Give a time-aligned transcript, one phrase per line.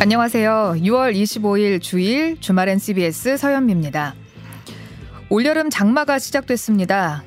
[0.00, 0.74] 안녕하세요.
[0.78, 4.14] 6월 25일 주일 주말엔 CBS 서현미입니다.
[5.28, 7.22] 올여름 장마가 시작됐습니다.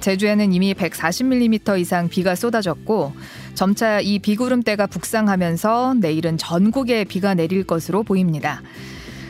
[0.00, 3.12] 제주에는 이미 140mm 이상 비가 쏟아졌고
[3.54, 8.62] 점차 이 비구름대가 북상하면서 내일은 전국에 비가 내릴 것으로 보입니다.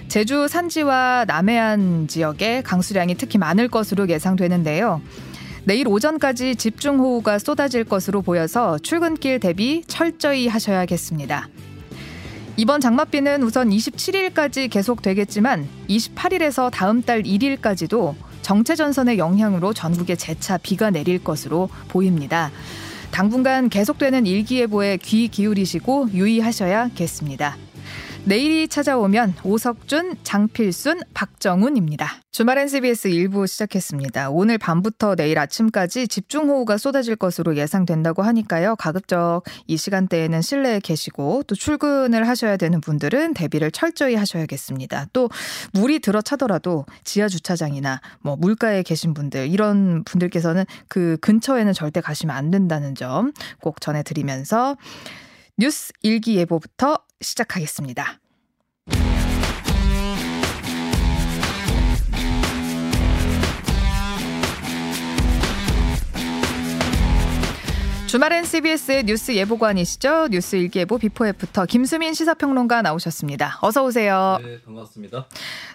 [0.08, 5.02] 제주 산지와 남해안 지역에 강수량이 특히 많을 것으로 예상되는데요.
[5.64, 11.48] 내일 오전까지 집중호우가 쏟아질 것으로 보여서 출근길 대비 철저히 하셔야겠습니다.
[12.56, 21.22] 이번 장맛비는 우선 27일까지 계속되겠지만 28일에서 다음 달 1일까지도 정체전선의 영향으로 전국에 재차 비가 내릴
[21.22, 22.50] 것으로 보입니다.
[23.10, 27.67] 당분간 계속되는 일기예보에 귀 기울이시고 유의하셔야겠습니다.
[28.28, 32.20] 내일이 찾아오면 오석준, 장필순, 박정훈입니다.
[32.30, 34.28] 주말엔 CBS 1부 시작했습니다.
[34.28, 38.76] 오늘 밤부터 내일 아침까지 집중호우가 쏟아질 것으로 예상된다고 하니까요.
[38.76, 45.06] 가급적 이 시간대에는 실내에 계시고 또 출근을 하셔야 되는 분들은 대비를 철저히 하셔야겠습니다.
[45.14, 45.30] 또
[45.72, 52.50] 물이 들어차더라도 지하 주차장이나 뭐 물가에 계신 분들 이런 분들께서는 그 근처에는 절대 가시면 안
[52.50, 54.76] 된다는 점 꼭 전해드리면서
[55.56, 58.20] 뉴스 일기예보부터 시작하겠습니다.
[68.08, 70.28] 주말엔 CBS의 뉴스 예보관이시죠?
[70.30, 73.58] 뉴스 일기예보 before after 김수민 시사평론가 나오셨습니다.
[73.60, 74.38] 어서 오세요.
[74.42, 75.26] 네, 반갑습니다.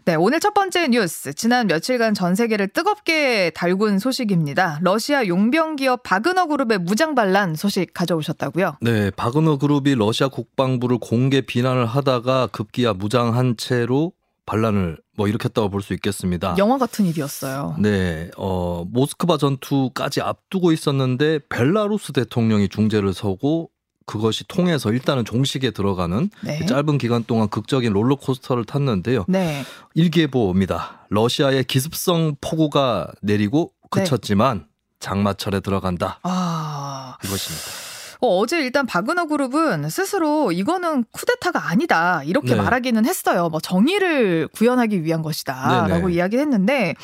[0.06, 1.36] 네, 오늘 첫 번째 뉴스.
[1.36, 4.80] 지난 며칠간 전 세계를 뜨겁게 달군 소식입니다.
[4.82, 8.78] 러시아 용병 기업 바그너 그룹의 무장 반란 소식 가져오셨다고요?
[8.82, 14.12] 네, 바그너 그룹이 러시아 국방부를 공개 비난을 하다가 급기야 무장한 채로
[14.48, 16.56] 반란을 뭐 일으켰다고 볼 수 있겠습니다.
[16.58, 17.76] 영화 같은 일이었어요.
[17.80, 23.70] 네, 어, 모스크바 전투까지 앞두고 있었는데 벨라루스 대통령이 중재를 서고
[24.06, 26.66] 그것이 통해서 일단은 종식에 들어가는 네.
[26.66, 29.26] 짧은 기간 동안 극적인 롤러코스터를 탔는데요.
[29.28, 29.64] 네.
[29.94, 31.06] 일기예보입니다.
[31.10, 34.02] 러시아의 기습성 폭우가 내리고 네.
[34.02, 34.66] 그쳤지만 네.
[35.00, 36.20] 장마철에 들어간다.
[36.24, 37.18] 아.
[37.24, 37.93] 이것입니다.
[38.24, 42.56] 어, 어제 일단 바그너 그룹은 스스로 이거는 쿠데타가 아니다 이렇게 네.
[42.56, 43.50] 말하기는 했어요.
[43.50, 46.96] 뭐 정의를 구현하기 위한 것이다라고 이야기했는데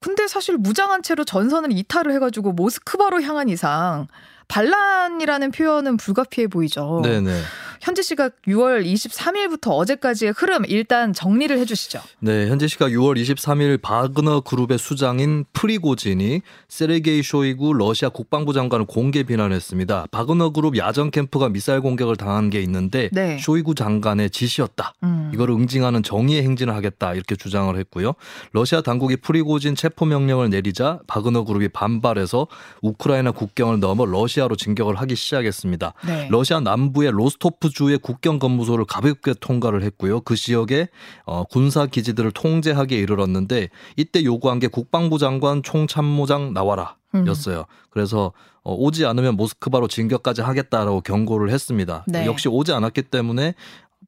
[0.00, 4.08] 근데 사실 무장한 채로 전선을 이탈을 해가지고 모스크바로 향한 이상
[4.48, 7.00] 반란이라는 표현은 불가피해 보이죠.
[7.04, 7.40] 네네.
[7.84, 12.00] 현재 시각 6월 23일부터 어제까지의 흐름 일단 정리를 해주시죠.
[12.20, 19.22] 네, 현재 시각 6월 23일 바그너 그룹의 수장인 프리고진이 세르게이 쇼이구 러시아 국방부 장관을 공개
[19.22, 20.06] 비난했습니다.
[20.10, 23.36] 바그너 그룹 야전 캠프가 미사일 공격을 당한 게 있는데 네.
[23.38, 24.94] 쇼이구 장관의 지시였다.
[25.02, 25.30] 음.
[25.34, 28.14] 이걸 응징하는 정의의 행진을 하겠다 이렇게 주장을 했고요.
[28.52, 32.46] 러시아 당국이 프리고진 체포 명령을 내리자 바그너 그룹이 반발해서
[32.80, 35.92] 우크라이나 국경을 넘어 러시아로 진격을 하기 시작했습니다.
[36.06, 36.28] 네.
[36.30, 40.20] 러시아 남부의 로스토프 주의 국경 검무소를 가볍게 통과를 했고요.
[40.20, 40.88] 그 지역에
[41.26, 46.96] 어, 군사 기지들을 통제하기에 이르렀는데 이때 요구한 게 국방부 장관 총참모장 나와라.
[47.14, 47.26] 음.
[47.26, 47.64] 였어요.
[47.90, 52.04] 그래서 어, 오지 않으면 모스크바로 진격까지 하겠다라고 경고를 했습니다.
[52.08, 52.26] 네.
[52.26, 53.54] 역시 오지 않았기 때문에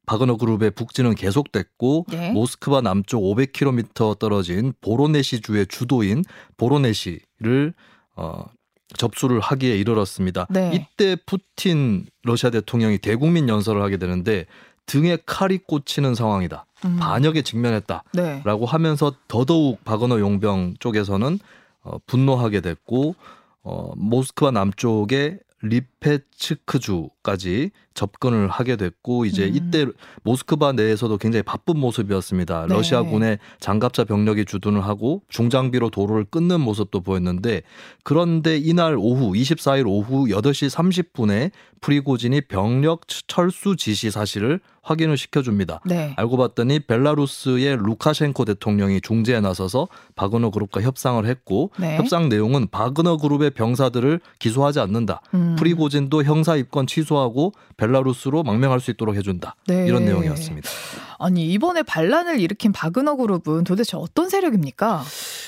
[0.05, 2.31] 바그너 그룹의 북진은 계속됐고 네.
[2.31, 6.23] 모스크바 남쪽 500km 떨어진 보로네시 주의 주도인
[6.55, 7.73] 보로네시를
[8.15, 8.45] 어,
[8.95, 10.47] 접수를 하기에 이르렀습니다.
[10.49, 10.71] 네.
[10.73, 14.45] 이때 푸틴 러시아 대통령이 대국민 연설을 하게 되는데
[14.85, 16.65] 등에 칼이 꽂히는 상황이다.
[16.85, 16.97] 음.
[16.99, 18.41] 반역에 직면했다라고 네.
[18.65, 21.39] 하면서 더더욱 바그너 용병 쪽에서는
[21.83, 23.15] 어, 분노하게 됐고
[23.63, 29.55] 어, 모스크바 남쪽에 리페츠크주까지 접근을 하게 됐고 이제 음.
[29.55, 29.85] 이때
[30.21, 32.67] 모스크바 내에서도 굉장히 바쁜 모습이었습니다.
[32.67, 32.73] 네.
[32.75, 37.63] 러시아군의 장갑차 병력이 주둔을 하고 중장비로 도로를 끊는 모습도 보였는데
[38.03, 45.81] 그런데 이날 오후 24일 오후 8시 30분에 프리고진이 병력 철수 지시 사실을 확인을 시켜줍니다.
[45.85, 46.13] 네.
[46.15, 51.97] 알고 봤더니 벨라루스의 루카셴코 대통령이 중재에 나서서 바그너 그룹과 협상을 했고 네.
[51.97, 55.21] 협상 내용은 바그너 그룹의 병사들을 기소하지 않는다.
[55.33, 55.55] 음.
[55.59, 59.55] 프리고진도 형사 입건 취소하고 벨 라루스로 망명할 수 있도록 해준다.
[59.67, 59.85] 네.
[59.87, 60.69] 이런 내용이었습니다.
[61.19, 65.03] 아니 이번에 반란을 일으킨 바그너 그룹은 도대체 어떤 세력입니까?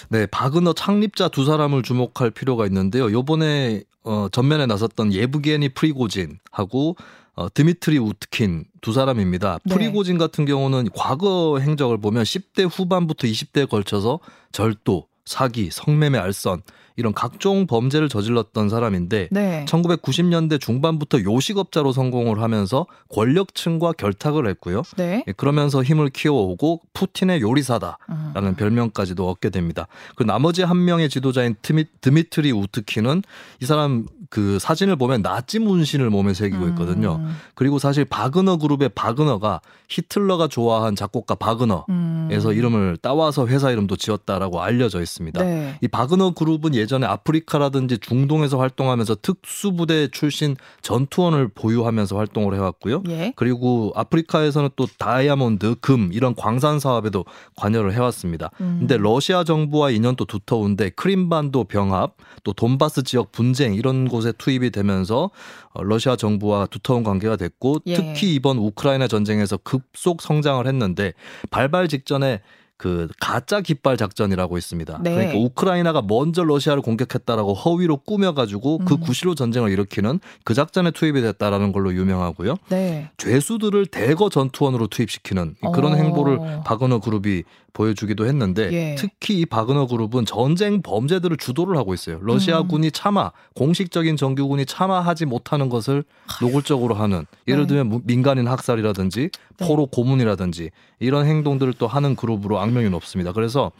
[0.09, 3.11] 네, 바그너 창립자 두 사람을 주목할 필요가 있는데요.
[3.11, 6.95] 요번에 어, 전면에 나섰던 예브게니 프리고진하고
[7.35, 9.59] 어, 드미트리 우트킨 두 사람입니다.
[9.63, 9.73] 네.
[9.73, 14.19] 프리고진 같은 경우는 과거 행적을 보면 10대 후반부터 20대에 걸쳐서
[14.51, 16.61] 절도, 사기, 성매매 알선
[16.99, 19.65] 이런 각종 범죄를 저질렀던 사람인데 네.
[19.69, 24.83] 1990년대 중반부터 요식업자로 성공을 하면서 권력층과 결탁을 했고요.
[24.97, 25.23] 네.
[25.25, 28.55] 예, 그러면서 힘을 키워오고 푸틴의 요리사다라는 음.
[28.55, 29.87] 별명까지도 얻게 됩니다.
[30.17, 31.55] 그 나머지 한 명의 지도자인
[32.01, 33.23] 드미트리 우트키는
[33.61, 37.15] 이 사람 그 사진을 보면 나치 문신을 몸에 새기고 있거든요.
[37.15, 37.35] 음.
[37.55, 39.59] 그리고 사실 바그너 그룹의 바그너가
[39.89, 42.53] 히틀러가 좋아한 작곡가 바그너에서 음.
[42.53, 45.43] 이름을 따와서 회사 이름도 지었다라고 알려져 있습니다.
[45.43, 45.77] 네.
[45.81, 53.01] 이 바그너 그룹은 예전에 아프리카라든지 중동에서 활동하면서 특수부대 출신 전투원을 보유하면서 활동을 해왔고요.
[53.09, 53.33] 예.
[53.35, 58.51] 그리고 아프리카에서는 또 다이아몬드, 금 이런 광산 사업에도 관여를 해왔습니다.
[58.61, 58.77] 음.
[58.81, 65.29] 근데 러시아 정부와 인연도 두터운데 크림반도 병합, 또 돈바스 지역 분쟁 이런 곳에 투입이 되면서
[65.71, 67.95] 어, 러시아 정부와 두터운 관계가 됐고 예.
[67.95, 71.13] 특히 이번 우크라이나 전쟁에서 급속 성장을 했는데
[71.49, 72.41] 발발 직전에
[72.79, 75.01] 그 가짜 깃발 작전이라고 있습니다.
[75.03, 75.13] 네.
[75.13, 78.99] 그러니까 우크라이나가 먼저 러시아를 공격했다라고 허위로 꾸며가지고 그 음.
[79.01, 82.55] 구시로 전쟁을 일으키는 그 작전에 투입이 됐다라는 걸로 유명하고요.
[82.69, 83.11] 네.
[83.17, 85.95] 죄수들을 대거 전투원으로 투입시키는 그런 어.
[85.97, 87.43] 행보를 바그너 그룹이
[87.73, 88.95] 보여주기도 했는데 예.
[88.95, 92.17] 특히 이 바그너 그룹은 전쟁 범죄들을 주도를 하고 있어요.
[92.21, 92.91] 러시아군이 음.
[92.91, 96.03] 참아 공식적인 정규군이 참아하지 못하는 것을
[96.41, 97.67] 노골적으로 하는 예를 네.
[97.67, 99.29] 들면 무- 민간인 학살이라든지
[99.59, 99.67] 네.
[99.67, 103.31] 포로 고문이라든지 이런 행동들을 또 하는 그룹으로 악명이 높습니다.
[103.31, 103.71] 그래서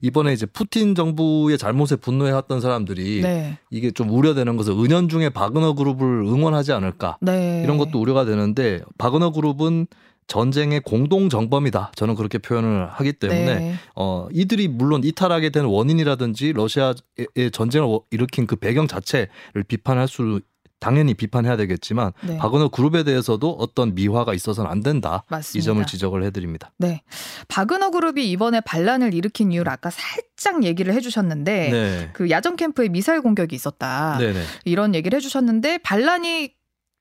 [0.00, 3.58] 이번에 이제 푸틴 정부의 잘못에 분노해왔던 사람들이 네.
[3.70, 7.62] 이게 좀 우려되는 것은 은연중에 바그너 그룹을 응원하지 않을까 네.
[7.62, 9.86] 이런 것도 우려가 되는데 바그너 그룹은
[10.26, 11.92] 전쟁의 공동 정범이다.
[11.94, 13.74] 저는 그렇게 표현을 하기 때문에 네.
[13.96, 20.40] 어 이들이 물론 이탈하게 된 원인이라든지 러시아의 전쟁을 일으킨 그 배경 자체를 비판할 수
[20.80, 22.38] 당연히 비판해야 되겠지만 네.
[22.38, 25.24] 바그너 그룹에 대해서도 어떤 미화가 있어서는 안 된다.
[25.28, 25.58] 맞습니다.
[25.58, 26.72] 이 점을 지적을 해드립니다.
[26.78, 27.02] 네.
[27.48, 32.10] 바그너 그룹이 이번에 반란을 일으킨 이유를 아까 살짝 얘기를 해주셨는데 네.
[32.12, 34.18] 그 야전 캠프에 미사일 공격이 있었다.
[34.18, 34.42] 네네.
[34.64, 36.57] 이런 얘기를 해주셨는데 반란이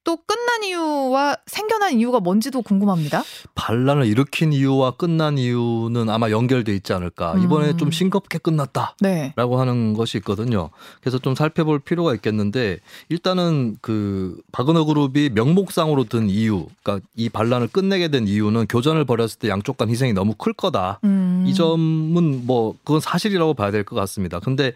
[0.08, 3.24] 또 끝난 이유와 생겨난 이유가 뭔지도 궁금합니다.
[3.56, 7.36] 반란을 일으킨 이유와 끝난 이유는 아마 연결돼 있지 않을까.
[7.44, 7.78] 이번에 음.
[7.78, 8.96] 좀 싱겁게 끝났다.
[9.02, 9.34] 네.
[9.36, 10.70] 라고 하는 것이 있거든요.
[11.02, 17.68] 그래서 좀 살펴볼 필요가 있겠는데 일단은 그 바그너 그룹이 명목상으로 든 이유, 그러니까 이 반란을
[17.68, 21.02] 끝내게 된 이유는 교전을 벌였을 때 양쪽 간 희생이 너무 클 거다.
[21.04, 21.44] 음.
[21.46, 24.40] 이 점은 뭐 그건 사실이라고 봐야 될 것 같습니다.
[24.40, 24.72] 근데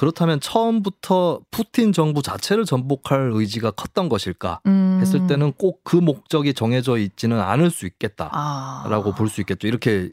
[0.00, 4.98] 그렇다면 처음부터 푸틴 정부 자체를 전복할 의지가 컸던 것일까 음.
[5.02, 9.14] 했을 때는 꼭 그 목적이 정해져 있지는 않을 수 있겠다라고 아.
[9.16, 9.66] 볼수 있겠죠.
[9.66, 10.10] 이렇게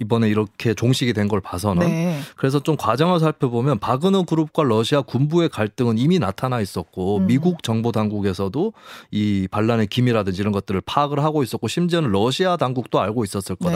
[0.00, 2.18] 이번에 이렇게 종식이 된 걸 봐서는 네.
[2.34, 7.26] 그래서 좀 과정을 살펴보면 바그너 그룹과 러시아 군부의 갈등은 이미 나타나 있었고 음.
[7.28, 8.72] 미국 정보 당국에서도
[9.12, 13.68] 이 반란의 기미라든지 이런 것들을 파악을 하고 있었고 심지어는 러시아 당국도 알고 있었을 네.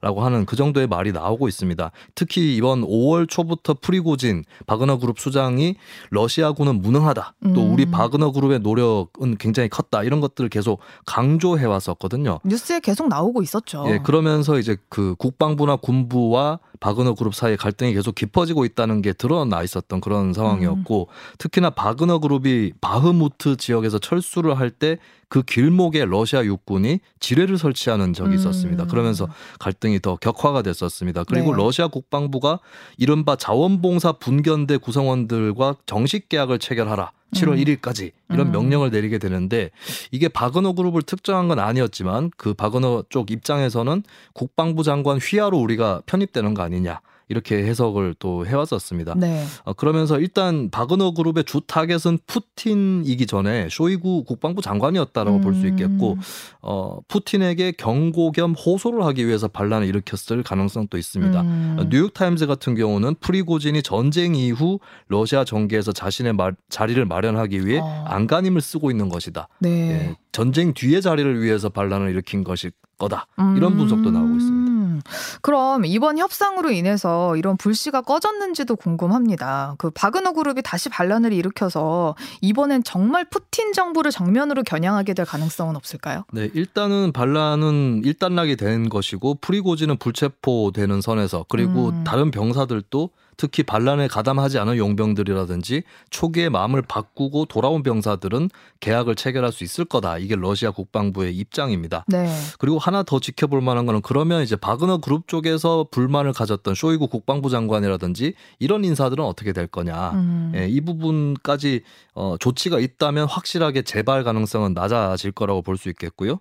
[0.00, 1.90] 거다라고 하는 그 정도의 말이 나오고 있습니다.
[2.14, 5.74] 특히 이번 5월 초부터 프리고진 바그너 그룹 수장이
[6.10, 7.34] 러시아군은 무능하다.
[7.54, 7.72] 또 음.
[7.74, 10.02] 우리 바그너 그룹의 노력은 굉장히 컸다.
[10.02, 12.38] 이런 것들을 계속 강조해 왔었거든요.
[12.44, 13.84] 뉴스에 계속 나오고 있었죠.
[13.88, 19.62] 예, 그러면서 이제 그 국방부나 군부와 바그너 그룹 사이의 갈등이 계속 깊어지고 있다는 게 드러나
[19.62, 21.08] 있었던 그런 상황이었고
[21.38, 24.98] 특히나 바그너 그룹이 바흐무트 지역에서 철수를 할 때
[25.32, 28.82] 그 길목에 러시아 육군이 지뢰를 설치하는 적이 있었습니다.
[28.84, 28.88] 음.
[28.88, 29.28] 그러면서
[29.60, 31.24] 갈등이 더 격화가 됐었습니다.
[31.24, 31.62] 그리고 네.
[31.62, 32.60] 러시아 국방부가
[32.98, 37.12] 이른바 자원봉사 분견대 구성원들과 정식 계약을 체결하라.
[37.34, 37.56] 7월 음.
[37.56, 38.52] 1일까지 이런 음.
[38.52, 39.70] 명령을 내리게 되는데
[40.10, 44.02] 이게 바그너 그룹을 특정한 건 아니었지만 그 바그너 쪽 입장에서는
[44.32, 49.14] 국방부 장관 휘하로 우리가 편입되는 거 아니냐 이렇게 해석을 또 해왔었습니다.
[49.16, 49.44] 네.
[49.64, 56.20] 어, 그러면서 일단 바그너 그룹의 주 타겟은 푸틴이기 전에 쇼이구 국방부 장관이었다라고 볼수 있겠고 음.
[56.62, 61.40] 어, 푸틴에게 경고 겸 호소를 하기 위해서 반란을 일으켰을 가능성도 있습니다.
[61.40, 61.76] 음.
[61.78, 67.80] 어, 뉴욕 타임즈 같은 경우는 프리고진이 전쟁 이후 러시아 정계에서 자신의 마- 자리를 마련하기 위해
[67.80, 68.04] 어.
[68.08, 69.48] 안간힘을 쓰고 있는 것이다.
[69.60, 69.70] 네.
[70.10, 73.26] 예, 전쟁 뒤의 자리를 위해서 반란을 일으킨 것일 거다.
[73.56, 74.71] 이런 분석도 나오고 있습니다.
[75.06, 75.38] 음.
[75.42, 79.74] 그럼 이번 협상으로 인해서 이런 불씨가 꺼졌는지도 궁금합니다.
[79.78, 86.24] 그 바그너 그룹이 다시 반란을 일으켜서 이번엔 정말 푸틴 정부를 정면으로 겨냥하게 될 가능성은 없을까요?
[86.32, 92.04] 네, 일단은 반란은 일단락이 된 것이고 프리고진은 불체포되는 선에서 그리고 음.
[92.04, 93.10] 다른 병사들도
[93.42, 100.18] 특히 반란에 가담하지 않은 용병들이라든지 초기에 마음을 바꾸고 돌아온 병사들은 계약을 체결할 수 있을 거다.
[100.18, 102.04] 이게 러시아 국방부의 입장입니다.
[102.06, 102.32] 네.
[102.60, 107.50] 그리고 하나 더 지켜볼 만한 거는 그러면 이제 바그너 그룹 쪽에서 불만을 가졌던 쇼이구 국방부
[107.50, 110.10] 장관이라든지 이런 인사들은 어떻게 될 거냐.
[110.12, 110.52] 음.
[110.54, 111.80] 예, 이 부분까지
[112.14, 116.38] 어, 조치가 있다면 확실하게 재발 가능성은 낮아질 거라고 볼 수 있겠고요.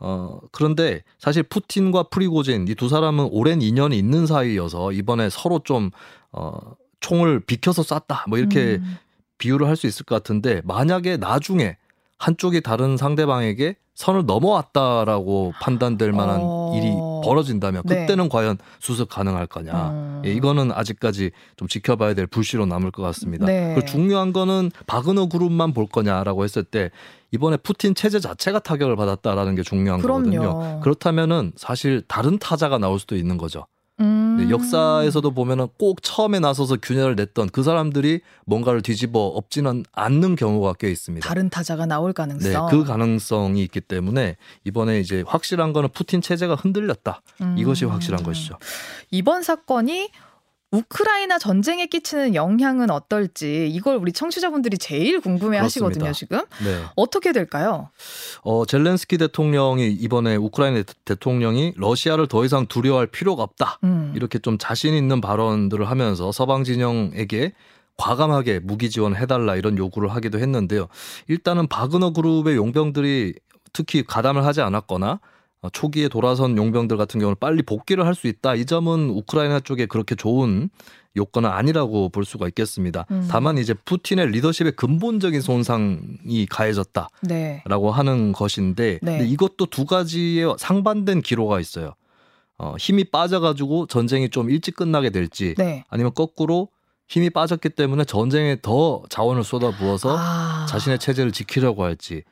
[0.00, 5.90] 어, 그런데 사실 푸틴과 프리고진 이 두 사람은 오랜 인연이 있는 사이여서 이번에 서로 좀
[6.32, 6.58] 어,
[7.00, 8.24] 총을 비켜서 쐈다.
[8.28, 8.96] 뭐 이렇게 음.
[9.38, 11.76] 비유를 할 수 있을 것 같은데 만약에 나중에
[12.18, 16.72] 한쪽이 다른 상대방에게 선을 넘어왔다라고 판단될 만한 어.
[16.74, 16.90] 일이
[17.24, 18.00] 벌어진다면 네.
[18.00, 19.90] 그때는 과연 수습 가능할 거냐.
[19.90, 20.22] 음.
[20.24, 23.46] 예, 이거는 아직까지 좀 지켜봐야 될 불씨로 남을 것 같습니다.
[23.46, 23.74] 네.
[23.74, 26.90] 그리고 중요한 거는 바그너 그룹만 볼 거냐라고 했을 때
[27.32, 30.40] 이번에 푸틴 체제 자체가 타격을 받았다라는 게 중요한 거거든요.
[30.40, 30.80] 그럼요.
[30.80, 33.66] 그렇다면은 사실 다른 타자가 나올 수도 있는 거죠.
[34.02, 34.36] 음.
[34.38, 40.74] 네, 역사에서도 보면은 꼭 처음에 나서서 균열을 냈던 그 사람들이 뭔가를 뒤집어 엎지는 않는 경우가
[40.78, 41.26] 꽤 있습니다.
[41.26, 42.50] 다른 타자가 나올 가능성.
[42.50, 47.22] 네, 그 가능성이 있기 때문에 이번에 이제 확실한 거는 푸틴 체제가 흔들렸다.
[47.40, 47.54] 음.
[47.58, 48.58] 이것이 확실한 것이죠.
[49.10, 50.10] 이번 사건이
[50.72, 56.46] 우크라이나 전쟁에 끼치는 영향은 어떨지 이걸 우리 청취자분들이 제일 궁금해 하시거든요, 그렇습니다.
[56.48, 56.66] 지금.
[56.66, 56.82] 네.
[56.96, 57.90] 어떻게 될까요?
[58.42, 63.78] 어, 젤렌스키 대통령이 이번에 우크라이나 대- 대통령이 러시아를 더 이상 두려워할 필요가 없다.
[63.84, 64.12] 음.
[64.16, 67.52] 이렇게 좀 자신 있는 발언들을 하면서 서방 진영에게
[67.98, 70.88] 과감하게 무기 지원해달라 이런 요구를 하기도 했는데요.
[71.28, 73.34] 일단은 바그너 그룹의 용병들이
[73.74, 75.20] 특히 가담을 하지 않았거나 어,
[75.70, 78.54] 초기에 돌아선 용병들 같은 경우는 빨리 복귀를 할 수 있다.
[78.56, 80.70] 이 점은 우크라이나 쪽에 그렇게 좋은
[81.16, 83.06] 요건은 아니라고 볼 수가 있겠습니다.
[83.10, 83.26] 음.
[83.30, 87.08] 다만 이제 푸틴의 리더십의 근본적인 손상이 가해졌다.
[87.22, 87.62] 네.
[87.66, 89.18] 라고 하는 것인데 네.
[89.18, 91.94] 근데 이것도 두 가지의 상반된 기로가 있어요.
[92.58, 95.84] 어, 힘이 빠져가지고 전쟁이 좀 일찍 끝나게 될지 네.
[95.88, 96.68] 아니면 거꾸로
[97.08, 102.22] 힘이 빠졌기 때문에 전쟁에 더 자원을 쏟아부어서 아, 자신의 체제를 지키려고 할지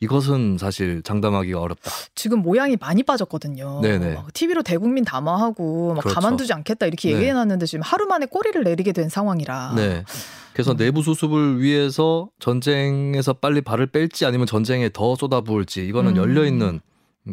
[0.00, 1.90] 이것은 사실 장담하기가 어렵다.
[2.14, 3.80] 지금 모양이 많이 빠졌거든요.
[3.82, 4.18] 네네.
[4.32, 6.14] TV로 대국민 담화하고 막 그렇죠.
[6.14, 7.16] 가만두지 않겠다 이렇게 네.
[7.16, 9.74] 얘기해놨는데 지금 하루 만에 꼬리를 내리게 된 상황이라.
[9.76, 10.04] 네.
[10.52, 10.76] 그래서 음.
[10.76, 16.16] 내부 수습을 위해서 전쟁에서 빨리 발을 뺄지 아니면 전쟁에 더 쏟아부을지 이거는 음.
[16.16, 16.80] 열려 있는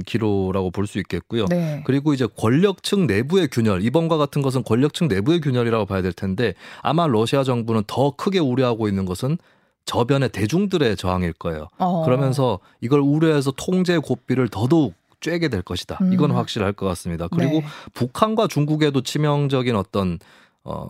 [0.05, 1.45] 기로라고 볼 수 있겠고요.
[1.45, 1.81] 네.
[1.85, 7.07] 그리고 이제 권력층 내부의 균열 이번과 같은 것은 권력층 내부의 균열이라고 봐야 될 텐데 아마
[7.07, 9.37] 러시아 정부는 더 크게 우려하고 있는 것은
[9.85, 11.67] 저변의 대중들의 저항일 거예요.
[11.77, 12.03] 어.
[12.05, 15.97] 그러면서 이걸 우려해서 통제 고삐를 더더욱 쬐게 될 것이다.
[16.01, 16.13] 음.
[16.13, 17.27] 이건 확실할 것 같습니다.
[17.27, 17.65] 그리고 네.
[17.93, 20.19] 북한과 중국에도 치명적인 어떤
[20.63, 20.89] 어.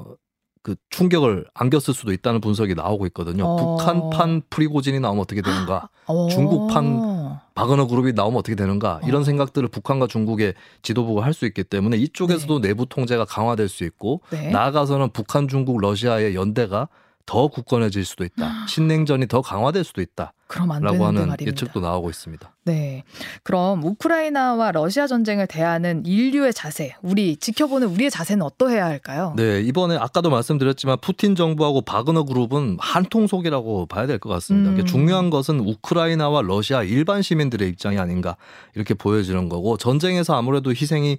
[0.63, 3.45] 그 충격을 안겼을 수도 있다는 분석이 나오고 있거든요.
[3.45, 3.55] 어.
[3.77, 5.89] 북한판 프리고진이 나오면 어떻게 되는가?
[6.07, 6.27] 어.
[6.29, 9.23] 중국판 바그너 그룹이 나오면 어떻게 되는가 이런 어.
[9.23, 14.49] 생각들을 북한과 중국의 지도부가 할 수 있기 때문에 이쪽에서도 내부 통제가 강화될 수 있고 네.
[14.49, 16.87] 나아가서는 북한, 중국, 러시아의 연대가
[17.25, 18.65] 더 굳건해질 수도 있다.
[18.69, 21.45] 신냉전이 더 강화될 수도 있다라고 그럼 안 되는데 하는 말입니다.
[21.45, 22.55] 예측도 나오고 있습니다.
[22.65, 23.03] 네.
[23.43, 29.33] 그럼 우크라이나와 러시아 전쟁을 대하는 인류의 자세, 우리 지켜보는 우리의 자세는 어떠해야 할까요?
[29.37, 34.69] 네, 이번에 아까도 말씀드렸지만 푸틴 정부하고 바그너 그룹은 한통속이라고 봐야 될 것 같습니다.
[34.69, 34.73] 음.
[34.75, 38.37] 그러니까 중요한 것은 우크라이나와 러시아 일반 시민들의 입장이 아닌가
[38.75, 41.17] 이렇게 보여지는 거고 전쟁에서 아무래도 희생이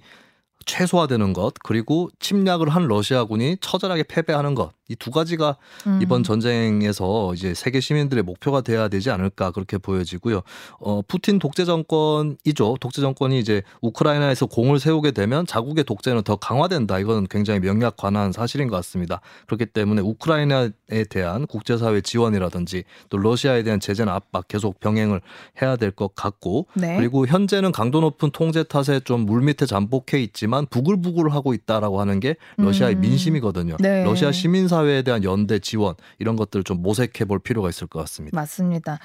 [0.65, 5.99] 최소화되는 것 그리고 침략을 한 러시아군이 처절하게 패배하는 것 이 두 가지가 음.
[6.01, 10.41] 이번 전쟁에서 이제 세계 시민들의 목표가 돼야 되지 않을까 그렇게 보여지고요.
[10.79, 12.77] 어 푸틴 독재 정권이죠.
[12.79, 16.99] 독재 정권이 이제 우크라이나에서 공을 세우게 되면 자국의 독재는 더 강화된다.
[16.99, 19.21] 이거는 굉장히 명약 관한 사실인 것 같습니다.
[19.45, 20.71] 그렇기 때문에 우크라이나에
[21.09, 25.21] 대한 국제사회 지원이라든지 또 러시아에 대한 제재나 압박 계속 병행을
[25.61, 26.95] 해야 될 것 같고 네.
[26.97, 32.35] 그리고 현재는 강도 높은 통제 탓에 좀 물밑에 잠복해 있지만 부글부글 하고 있다라고 하는 게
[32.57, 33.01] 러시아의 음.
[33.01, 33.77] 민심이거든요.
[33.79, 34.03] 네.
[34.03, 38.35] 러시아 시민사 회에 대한 연대 지원 이런 것들을 좀 모색해 볼 필요가 있을 것 같습니다.
[38.39, 38.99] 맞습니다.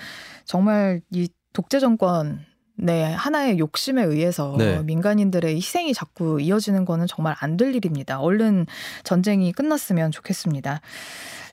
[0.44, 4.82] 정말 이 독재 정권 네, 하나의 욕심에 의해서 네.
[4.82, 8.18] 민간인들의 희생이 자꾸 이어지는 거는 정말 안 될 일입니다.
[8.18, 8.66] 얼른
[9.04, 10.80] 전쟁이 끝났으면 좋겠습니다.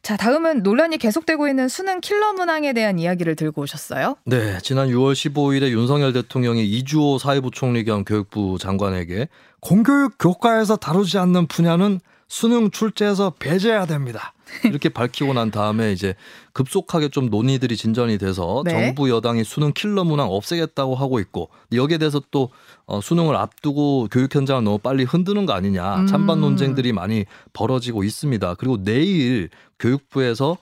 [0.02, 4.16] 자, 다음은 논란이 계속되고 있는 수능 킬러 문항에 대한 이야기를 들고 오셨어요.
[4.26, 9.28] 네, 지난 6월 15일에 윤석열 대통령이 이주호 사회부 총리 겸 교육부 장관에게
[9.60, 14.34] 공교육 교과에서 다루지 않는 분야는 수능 출제에서 배제해야 됩니다.
[14.64, 16.16] 이렇게 밝히고 난 다음에 이제
[16.54, 18.72] 급속하게 좀 논의들이 진전이 돼서 네.
[18.72, 22.50] 정부 여당이 수능 킬러 문항 없애겠다고 하고 있고 여기에 대해서 또
[22.86, 26.08] 어, 수능을 앞두고 교육 현장을 너무 빨리 흔드는 거 아니냐 음.
[26.08, 28.56] 찬반 논쟁들이 많이 벌어지고 있습니다.
[28.56, 30.58] 그리고 내일 교육부에서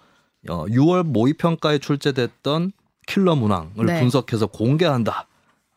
[0.49, 2.71] 어, 6월 모의평가에 출제됐던
[3.05, 3.99] 킬러 문항을 네.
[3.99, 5.26] 분석해서 공개한다.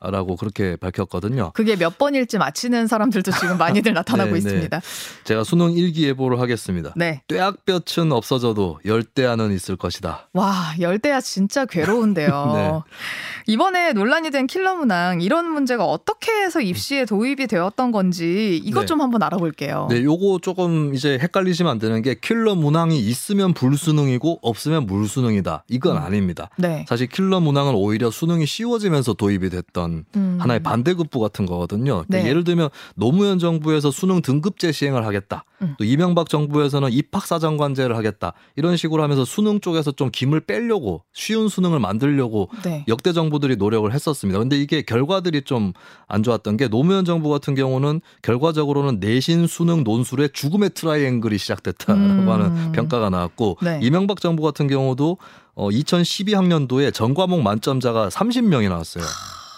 [0.02, 1.52] 라고 그렇게 밝혔거든요.
[1.52, 4.38] 그게 몇 번일지 맞히는 사람들도 지금 많이들 나타나고 네, 네.
[4.38, 4.80] 있습니다.
[5.24, 6.94] 제가 수능 일기예보를 하겠습니다.
[6.96, 7.20] 네.
[7.28, 10.28] 뙤약볕은 없어져도 열대야는 있을 것이다.
[10.32, 12.52] 와, 열대야 진짜 괴로운데요.
[12.56, 13.52] 네.
[13.52, 18.86] 이번에 논란이 된 킬러 문항 이런 문제가 어떻게 해서 입시에 도입이 되었던 건지 이것 네.
[18.86, 19.88] 좀 한번 알아볼게요.
[19.90, 25.64] 네, 요거 조금 이제 헷갈리시면 안 되는 게 킬러 문항이 있으면 불수능이고 없으면 물수능이다.
[25.68, 26.02] 이건 음.
[26.02, 26.48] 아닙니다.
[26.56, 26.86] 네.
[26.88, 30.36] 사실 킬러 문항은 오히려 수능이 쉬워지면서 도입이 됐던 그런 음.
[30.40, 32.04] 하나의 반대급부 같은 거거든요.
[32.06, 32.28] 그러니까 네.
[32.28, 35.44] 예를 들면 노무현 정부에서 수능 등급제 시행을 하겠다.
[35.62, 35.74] 음.
[35.78, 38.32] 또 이명박 정부에서는 입학사정관제를 하겠다.
[38.56, 42.84] 이런 식으로 하면서 수능 쪽에서 좀 김을 빼려고 쉬운 수능을 만들려고 네.
[42.88, 44.38] 역대 정부들이 노력을 했었습니다.
[44.38, 45.72] 근데 이게 결과들이 좀
[46.10, 52.28] 안 좋았던 게 노무현 정부 같은 경우는 결과적으로는 내신 수능 논술의 죽음의 트라이앵글이 시작됐다라고 음.
[52.28, 53.78] 하는 평가가 나왔고 네.
[53.82, 55.18] 이명박 정부 같은 경우도
[55.54, 59.04] 어 2012학년도에 전 과목 만점자가 30명이 나왔어요.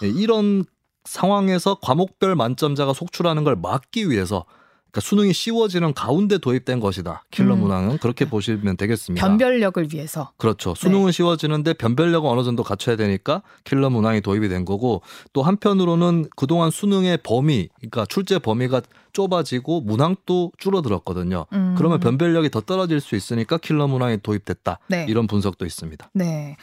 [0.03, 0.65] 예, 이런
[1.05, 4.45] 상황에서 과목별 만점자가 속출하는 걸 막기 위해서
[4.93, 7.23] 그러니까 수능이 쉬워지는 가운데 도입된 것이다.
[7.31, 7.61] 킬러 음.
[7.61, 9.25] 문항은 그렇게 보시면 되겠습니다.
[9.27, 10.31] 변별력을 위해서.
[10.37, 10.75] 그렇죠.
[10.75, 15.01] 수능은 쉬워지는데 변별력은 어느 정도 갖춰야 되니까 킬러 문항이 도입이 된 거고
[15.33, 18.81] 또 한편으로는 그동안 수능의 범위, 그러니까 출제 범위가
[19.13, 21.45] 좁아지고 문항도 줄어들었거든요.
[21.53, 21.75] 음.
[21.77, 24.79] 그러면 변별력이 더 떨어질 수 있으니까 킬러 문항이 도입됐다.
[24.87, 25.05] 네.
[25.07, 26.09] 이런 분석도 있습니다.
[26.13, 26.57] 네.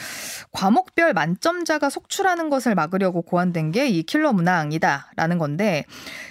[0.53, 5.85] 과목별 만점자가 속출하는 것을 막으려고 고안된 게 이 킬러 문항이다라는 건데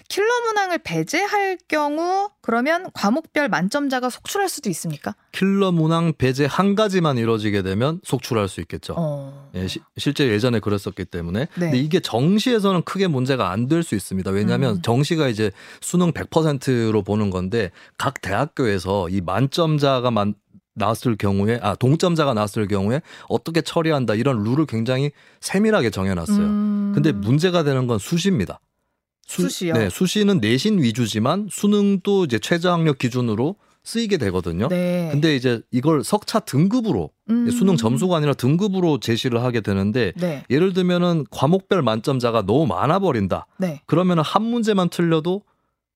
[0.08, 5.13] 킬러 문항을 배제할 경우 그러면 과목별 만점자가 속출할 수도 있습니까?
[5.34, 8.96] 킬러 문항 배제 한 가지만 이루어지게 되면 속출할 수 있겠죠.
[8.98, 9.51] 어.
[9.53, 11.41] 예, 시- 실제 예전에 그랬었기 때문에.
[11.41, 11.48] 네.
[11.60, 14.32] 근데 이게 정시에서는 크게 문제가 안 될 수 있습니다.
[14.32, 14.82] 왜냐하면 음.
[14.82, 20.34] 정시가 이제 수능 100%로 보는 건데 각 대학교에서 이 만점자가 만
[20.74, 26.38] 나왔을 경우에 아 동점자가 나왔을 경우에 어떻게 처리한다 이런 룰을 굉장히 세밀하게 정해놨어요.
[26.46, 26.91] 음.
[26.96, 28.60] 근데 문제가 되는 건 수시입니다.
[29.30, 29.74] 수 시요?
[29.74, 34.68] 네, 수시는 내신 위주지만 수능도 이제 최저 학력 기준으로 쓰이게 되거든요.
[34.68, 35.10] 네.
[35.12, 37.50] 근데 이제 이걸 석차 등급으로 음.
[37.52, 40.44] 수능 점수가 아니라 등급으로 제시를 하게 되는데 네.
[40.50, 43.46] 예를 들면은 과목별 만점자가 너무 많아 버린다.
[43.58, 43.82] 네.
[43.86, 45.44] 그러면은 한 문제만 틀려도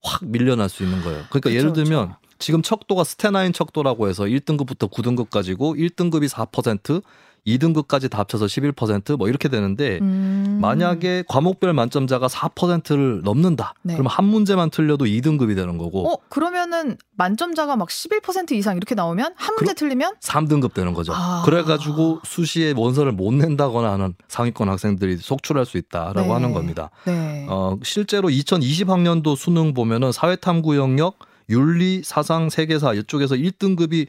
[0.04, 1.24] 확 밀려날 수 있는 거예요.
[1.30, 2.20] 그러니까 그쵸, 예를 들면 그쵸.
[2.38, 7.02] 지금 척도가 스테나인 척도라고 해서 1등급부터 9등급까지고 1등급이 4%,
[7.45, 10.59] 2등급까지 다 합쳐서 11%뭐 이렇게 되는데 음.
[10.62, 13.73] 만약에 과목별 만점자가 4%를 넘는다.
[13.81, 13.93] 네.
[13.93, 19.33] 그러면 한 문제만 틀려도 2등급이 되는 거고 어 그러면은 만점자가 막 11% 이상 이렇게 나오면
[19.35, 21.13] 한 문제 틀리면 3등급 되는 거죠.
[21.13, 21.43] 아.
[21.45, 26.29] 그래 가지고 수시에 원서를 못 낸다거나 하는 상위권 학생들이 속출할 수 있다라고 네.
[26.29, 26.89] 하는 겁니다.
[27.05, 27.45] 네.
[27.50, 31.19] 어, 실제로 2020학년도 수능 보면은 사회탐구 영역,
[31.50, 34.07] 윤리, 사상, 세계사 이쪽에서 1등급이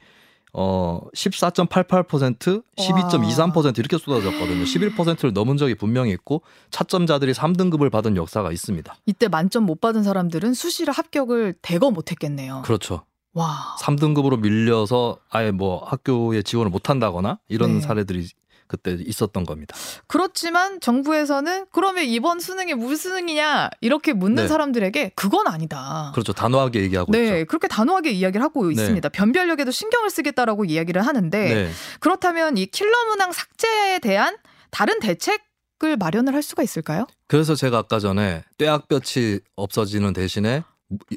[0.56, 4.62] 어 14.88%, 12.23% 이렇게 쏟아졌거든요.
[4.62, 8.94] 11%를 넘은 적이 분명히 있고 차점자들이 3등급을 받은 역사가 있습니다.
[9.06, 12.62] 이때 만점 못 받은 사람들은 수시를 합격을 대거 못 했겠네요.
[12.64, 13.04] 그렇죠.
[13.32, 13.74] 와.
[13.80, 17.80] 3등급으로 밀려서 아예 뭐 학교에 지원을 못 한다거나 이런 네.
[17.80, 18.28] 사례들이
[18.76, 19.76] 그때 있었던 겁니다.
[20.06, 24.48] 그렇지만 정부에서는 그러면 이번 수능이 무슨 수능이냐 이렇게 묻는 네.
[24.48, 26.10] 사람들에게 그건 아니다.
[26.14, 26.32] 그렇죠.
[26.32, 27.46] 단호하게 얘기하고 네, 있죠.
[27.48, 28.72] 그렇게 단호하게 이야기를 하고 네.
[28.72, 29.08] 있습니다.
[29.10, 31.70] 변별력에도 신경을 쓰겠다라고 이야기를 하는데 네.
[32.00, 34.36] 그렇다면 이 킬러 문항 삭제에 대한
[34.70, 35.42] 다른 대책
[35.82, 37.06] 을 마련을 할 수가 있을까요?
[37.26, 40.62] 그래서 제가 아까 전에 떼학볕이 없어지는 대신에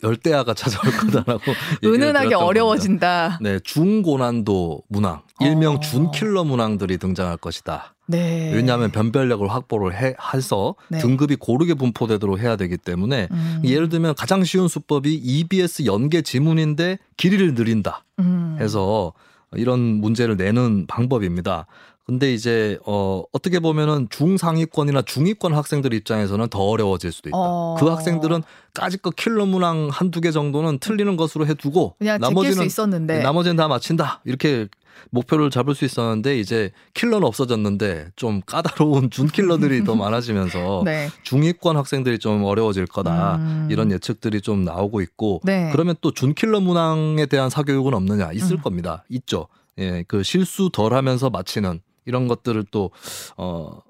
[0.03, 1.51] 열대야가 찾아올 거다라고
[1.84, 2.36] 은은하게.
[2.36, 3.39] 어려워진다.
[3.41, 5.80] 네, 중고난도 문항, 일명 어.
[5.80, 7.93] 준킬러 문항들이 등장할 것이다.
[8.08, 8.51] 네.
[8.53, 10.99] 왜냐하면 변별력을 확보를 해, 해서 네.
[10.99, 13.62] 등급이 고르게 분포되도록 해야 되기 때문에 음.
[13.65, 18.58] 예를 들면 가장 쉬운 수법이 EBS 연계 지문인데 길이를 늘린다 음.
[18.62, 19.12] 해서
[19.53, 21.67] 이런 문제를 내는 방법입니다.
[22.08, 27.38] 근데 이제 어 어떻게 보면은 중상위권이나 중위권 학생들 입장에서는 더 어려워질 수도 있다.
[27.38, 27.76] 어.
[27.78, 28.43] 그 학생들은
[28.74, 34.22] 까짓거 킬러 문항 한두 개 정도는 틀리는 것으로 해두고 나머지는 있었는데 네, 나머지는 다 맞힌다
[34.24, 34.70] 이렇게
[35.10, 41.10] 목표를 잡을 수 있었는데 이제 킬러는 없어졌는데 좀 까다로운 준 킬러들이 더 많아지면서 네.
[41.24, 43.67] 중위권 학생들이 좀 어려워질 거다 음.
[43.70, 45.70] 이런 예측들이 좀 나오고 있고 네.
[45.74, 48.62] 그러면 또 준 킬러 문항에 대한 사교육은 없느냐 있을 음.
[48.62, 53.84] 겁니다 있죠 예 그 실수 덜 하면서 마치는 이런 것들을 또어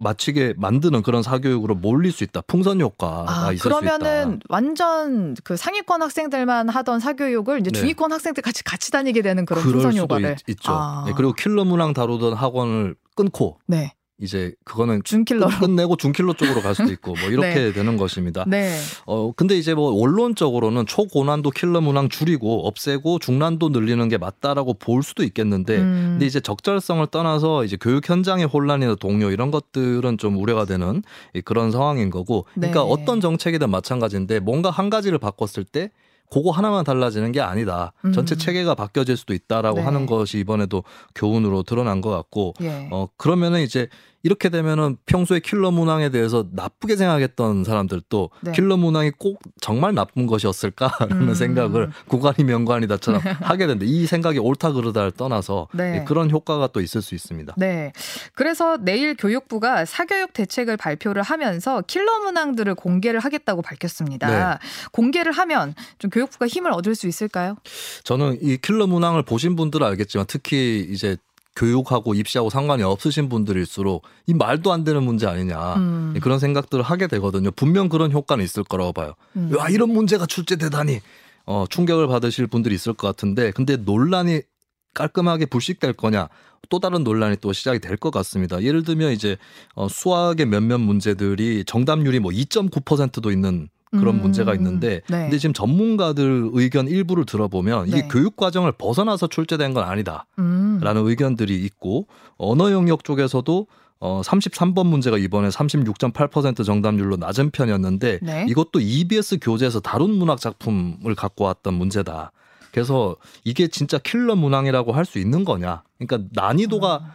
[0.00, 4.46] 맞추게 만드는 그런 사교육으로 몰릴 수 있다 풍선 효과가 아, 있을 수 그러면은 있다.
[4.48, 7.78] 완전 그 상위권 학생들만 하던 사교육을 이제 네.
[7.78, 11.04] 중위권 학생들 같이 같이 다니게 되는 그런 풍선 효과를 있, 죠 아.
[11.08, 13.92] 예, 그리고 킬러 문항 다루던 학원을 끊고 네.
[14.20, 15.48] 이제 그거는 준킬러로.
[15.60, 17.72] 끝내고 준킬러 쪽으로 갈 수도 있고 뭐 이렇게 네.
[17.72, 18.44] 되는 것입니다.
[18.48, 18.76] 네.
[19.06, 25.02] 어 근데 이제 뭐 원론적으로는 초고난도 킬러 문항 줄이고 없애고 중난도 늘리는 게 맞다라고 볼
[25.02, 26.08] 수도 있겠는데 음.
[26.12, 31.02] 근데 이제 적절성을 떠나서 이제 교육 현장의 혼란이나 동요 이런 것들은 좀 우려가 되는
[31.34, 32.86] 이 그런 상황인 거고 그러니까 네.
[32.90, 35.90] 어떤 정책이든 마찬가지인데 뭔가 한 가지를 바꿨을 때
[36.30, 37.92] 그거 하나만 달라지는 게 아니다.
[38.14, 38.38] 전체 음.
[38.38, 39.84] 체계가 바뀌어질 수도 있다라고 네.
[39.84, 42.88] 하는 것이 이번에도 교훈으로 드러난 것 같고 예.
[42.90, 43.88] 어 그러면은 이제
[44.22, 48.52] 이렇게 되면은 평소에 킬러 문항에 대해서 나쁘게 생각했던 사람들도 네.
[48.52, 51.34] 킬러 문항이 꼭 정말 나쁜 것이었을까라는 음.
[51.34, 56.00] 생각을 구간이 명관이다처럼 하게 되는데 이 생각이 옳다 그르다를 떠나서 네.
[56.00, 57.54] 예, 그런 효과가 또 있을 수 있습니다.
[57.56, 57.92] 네.
[58.34, 64.28] 그래서 내일 교육부가 사교육 대책을 발표를 하면서 킬러 문항들을 공개를 하겠다고 밝혔습니다.
[64.28, 64.58] 네.
[64.90, 67.56] 공개를 하면 좀 교육부가 힘을 얻을 수 있을까요?
[68.02, 71.16] 저는 이 킬러 문항을 보신 분들은 알겠지만 특히 이제
[71.58, 76.14] 교육하고 입시하고 상관이 없으신 분들일수록 이 말도 안 되는 문제 아니냐 음.
[76.22, 77.50] 그런 생각들을 하게 되거든요.
[77.50, 79.14] 분명 그런 효과는 있을 거라고 봐요.
[79.36, 79.50] 음.
[79.54, 81.00] 와 이런 문제가 출제되다니
[81.46, 84.42] 어, 충격을 받으실 분들이 있을 것 같은데 근데 논란이
[84.94, 86.28] 깔끔하게 불식될 거냐
[86.68, 88.62] 또 다른 논란이 또 시작이 될 것 같습니다.
[88.62, 89.36] 예를 들면 이제
[89.74, 94.22] 어, 수학의 몇몇 문제들이 정답률이 뭐 2.9%도 있는 그런 음.
[94.22, 95.22] 문제가 있는데 네.
[95.22, 98.08] 근데 지금 전문가들 의견 일부를 들어보면 이게 네.
[98.08, 100.80] 교육 과정을 벗어나서 출제된 건 아니다라는 음.
[100.84, 103.66] 의견들이 있고 언어 영역 쪽에서도
[104.00, 108.46] 어 33번 문제가 이번에 36.8% 정답률로 낮은 편이었는데 네.
[108.48, 112.30] 이것도 EBS 교재에서 다룬 문학 작품을 갖고 왔던 문제다.
[112.70, 115.82] 그래서 이게 진짜 킬러 문항이라고 할 수 있는 거냐?
[115.98, 117.12] 그러니까 난이도가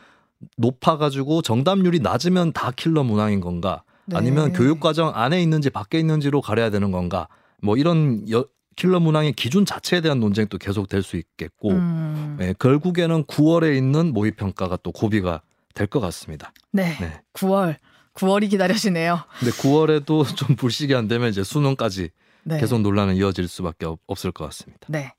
[0.57, 3.83] 높아가지고 정답률이 낮으면 다 킬러 문항인 건가?
[4.05, 4.17] 네.
[4.17, 7.27] 아니면 교육 과정 안에 있는지 밖에 있는지로 가려야 되는 건가?
[7.61, 12.37] 뭐 이런 여- 킬러 문항의 기준 자체에 대한 논쟁도 계속 될 수 있겠고, 음.
[12.41, 15.41] 예, 결국에는 9월에 있는 모의 평가가 또 고비가
[15.75, 16.51] 될 것 같습니다.
[16.71, 16.97] 네.
[16.99, 17.21] 네.
[17.33, 17.77] 9월.
[18.15, 19.19] 9월이 기다려지네요.
[19.39, 22.09] 근데 9월에도 좀 불식이 안 되면 이제 수능까지
[22.45, 22.59] 네.
[22.59, 24.85] 계속 논란은 이어질 수밖에 없- 없을 것 같습니다.
[24.89, 25.13] 네.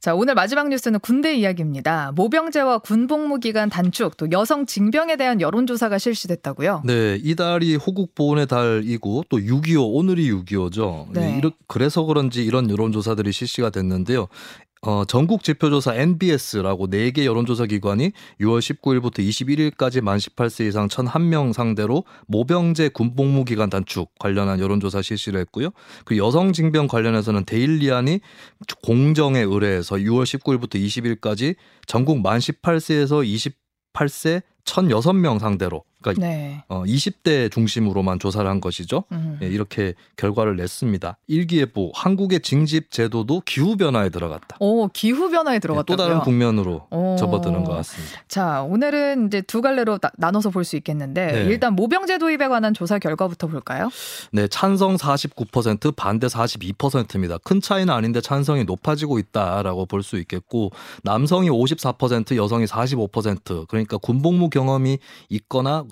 [0.00, 2.12] 자, 오늘 마지막 뉴스는 군대 이야기입니다.
[2.14, 6.82] 모병제와 군복무 기간 단축, 또 여성 징병에 대한 여론조사가 실시됐다고요?
[6.84, 11.12] 네, 이달이 호국 보훈의 달이고 또 6.25 오늘이 6.25죠.
[11.12, 11.40] 네.
[11.66, 14.28] 그래서 그런지 이런 여론조사들이 실시가 됐는데요.
[14.82, 22.04] 어, 전국 지표조사 NBS라고 4개 여론조사 기관이 6월 19일부터 21일까지 만 18세 이상 1,001명 상대로
[22.26, 25.70] 모병제 군복무 기간 단축 관련한 여론조사 실시를 했고요.
[26.04, 28.20] 그 여성 징병 관련해서는 데일리안이
[28.84, 33.52] 공정에 의뢰해서 6월 19일부터 20일까지 전국 만 18세에서
[33.94, 36.62] 28세 1,006명 상대로 그러니까 네.
[36.68, 39.04] 어, 20대 중심으로만 조사를 한 것이죠.
[39.12, 39.38] 음.
[39.42, 41.16] 예, 이렇게 결과를 냈습니다.
[41.26, 44.56] 일기예보 한국의 징집 제도도 기후 변화에 들어갔다.
[44.60, 45.96] 오, 기후 변화에 예, 들어갔다고요?
[45.96, 47.16] 또 다른 국면으로 오.
[47.18, 48.20] 접어드는 것 같습니다.
[48.28, 51.44] 자, 오늘은 이제 두 갈래로 나, 나눠서 볼 수 있겠는데 네.
[51.44, 53.88] 일단 모병제 도입에 관한 조사 결과부터 볼까요?
[54.32, 57.38] 네, 찬성 49%, 반대 42%입니다.
[57.38, 60.70] 큰 차이는 아닌데 찬성이 높아지고 있다라고 볼 수 있겠고
[61.02, 63.66] 남성이 54%, 여성이 45%.
[63.68, 65.84] 그러니까 군복무 경험이 있거나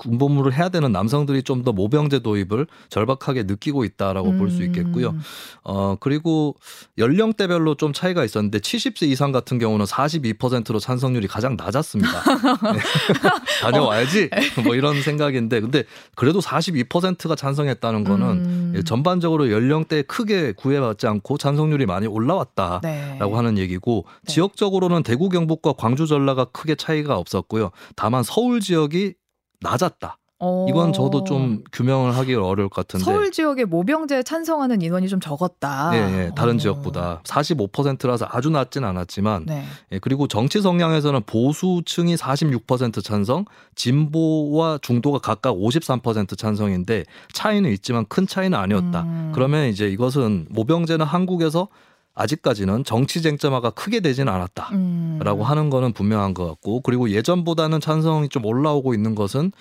[0.00, 5.10] 군복무를 해야 되는 남성들이 좀 더 모병제 도입을 절박하게 느끼고 있다라고 볼수 있겠고요.
[5.10, 5.20] 음.
[5.62, 6.56] 어, 그리고
[6.98, 12.10] 연령대별로 좀 차이가 있었는데 70세 이상 같은 경우는 42%로 찬성률이 가장 낮았습니다.
[12.72, 12.80] 네.
[13.60, 14.30] 다녀와야지.
[14.64, 15.84] 뭐 이런 생각인데 근데
[16.14, 18.72] 그래도 42%가 찬성했다는 거는 음.
[18.76, 23.18] 예, 전반적으로 연령대에 크게 구애받지 않고 찬성률이 많이 올라왔다라고 네.
[23.18, 24.32] 하는 얘기고 네.
[24.32, 27.70] 지역적으로는 대구 경북과 광주 전라가 크게 차이가 없었고요.
[27.96, 29.14] 다만 서울 지역이
[29.60, 30.18] 낮았다.
[30.42, 30.66] 어.
[30.70, 33.04] 이건 저도 좀 규명을 하기 어려울 것 같은데.
[33.04, 35.90] 서울 지역에 모병제 찬성하는 인원이 좀 적었다.
[35.92, 36.58] 예, 예, 다른 어.
[36.58, 39.64] 지역보다 45%라서 아주 낮진 않았지만 네.
[39.92, 43.44] 예, 그리고 정치 성향에서는 보수층이 46% 찬성,
[43.74, 49.02] 진보와 중도가 각각 53% 찬성인데 차이는 있지만 큰 차이는 아니었다.
[49.02, 49.32] 음.
[49.34, 51.68] 그러면 이제 이것은 모병제는 한국에서
[52.14, 54.70] 아직까지는 정치 쟁점화가 크게 되지는 않았다.
[54.72, 55.18] 음.
[55.22, 59.52] 라고 하는 거는 분명한 것 같고 그리고 예전보다는 찬성이 좀 올라오고 있는 것은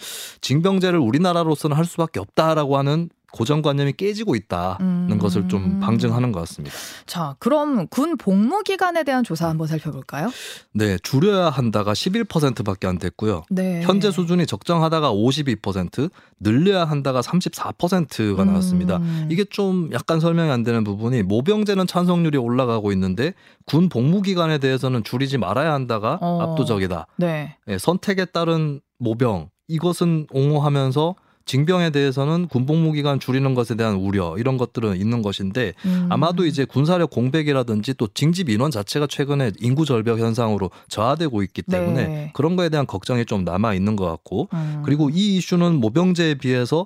[0.41, 4.77] 징병제를 우리나라로서는 할 수밖에 없다라고 하는 고정관념이 깨지고 있다는
[5.11, 5.17] 음.
[5.19, 6.75] 것을 좀 방증하는 것 같습니다.
[7.05, 10.29] 자, 그럼 군 복무 기간에 대한 조사 한번 살펴볼까요?
[10.73, 13.43] 네, 줄여야 한다가 11%밖에 안 됐고요.
[13.49, 13.81] 네.
[13.83, 18.97] 현재 수준이 적정하다가 52%, 늘려야 한다가 34%가 나왔습니다.
[18.97, 19.27] 음.
[19.29, 23.33] 이게 좀 약간 설명이 안 되는 부분이 모병제는 찬성률이 올라가고 있는데
[23.65, 26.41] 군 복무 기간에 대해서는 줄이지 말아야 한다가 어.
[26.41, 27.07] 압도적이다.
[27.17, 27.57] 네.
[27.67, 31.15] 예, 선택에 따른 모병 이것은 옹호하면서
[31.49, 36.05] 징병에 대해서는 군복무 기간 줄이는 것에 대한 우려 이런 것들은 있는 것인데 음.
[36.12, 42.07] 아마도 이제 군사력 공백이라든지 또 징집 인원 자체가 최근에 인구 절벽 현상으로 저하되고 있기 때문에
[42.07, 42.31] 네.
[42.35, 44.83] 그런 거에 대한 걱정이 좀 남아 있는 것 같고 음.
[44.85, 46.85] 그리고 이 이슈는 모병제에 비해서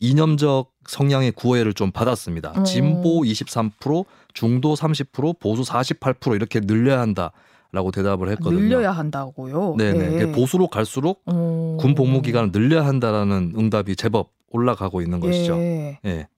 [0.00, 2.52] 이념적 성향의 구애를 좀 받았습니다.
[2.58, 2.62] 어.
[2.64, 7.32] 진보 23%, 중도 30%, 보수 48% 이렇게 늘려야 한다
[7.74, 8.60] 라고 대답을 했거든요.
[8.60, 9.74] 늘려야 한다고요.
[9.76, 10.10] 네네.
[10.10, 10.26] 네.
[10.26, 11.76] 그 보수로 갈수록 어.
[11.80, 15.56] 군 복무 기간을 늘려야 한다라는 응답이 제법 올라가고 있는 것이죠.
[15.56, 15.98] 예.
[16.04, 16.28] 예.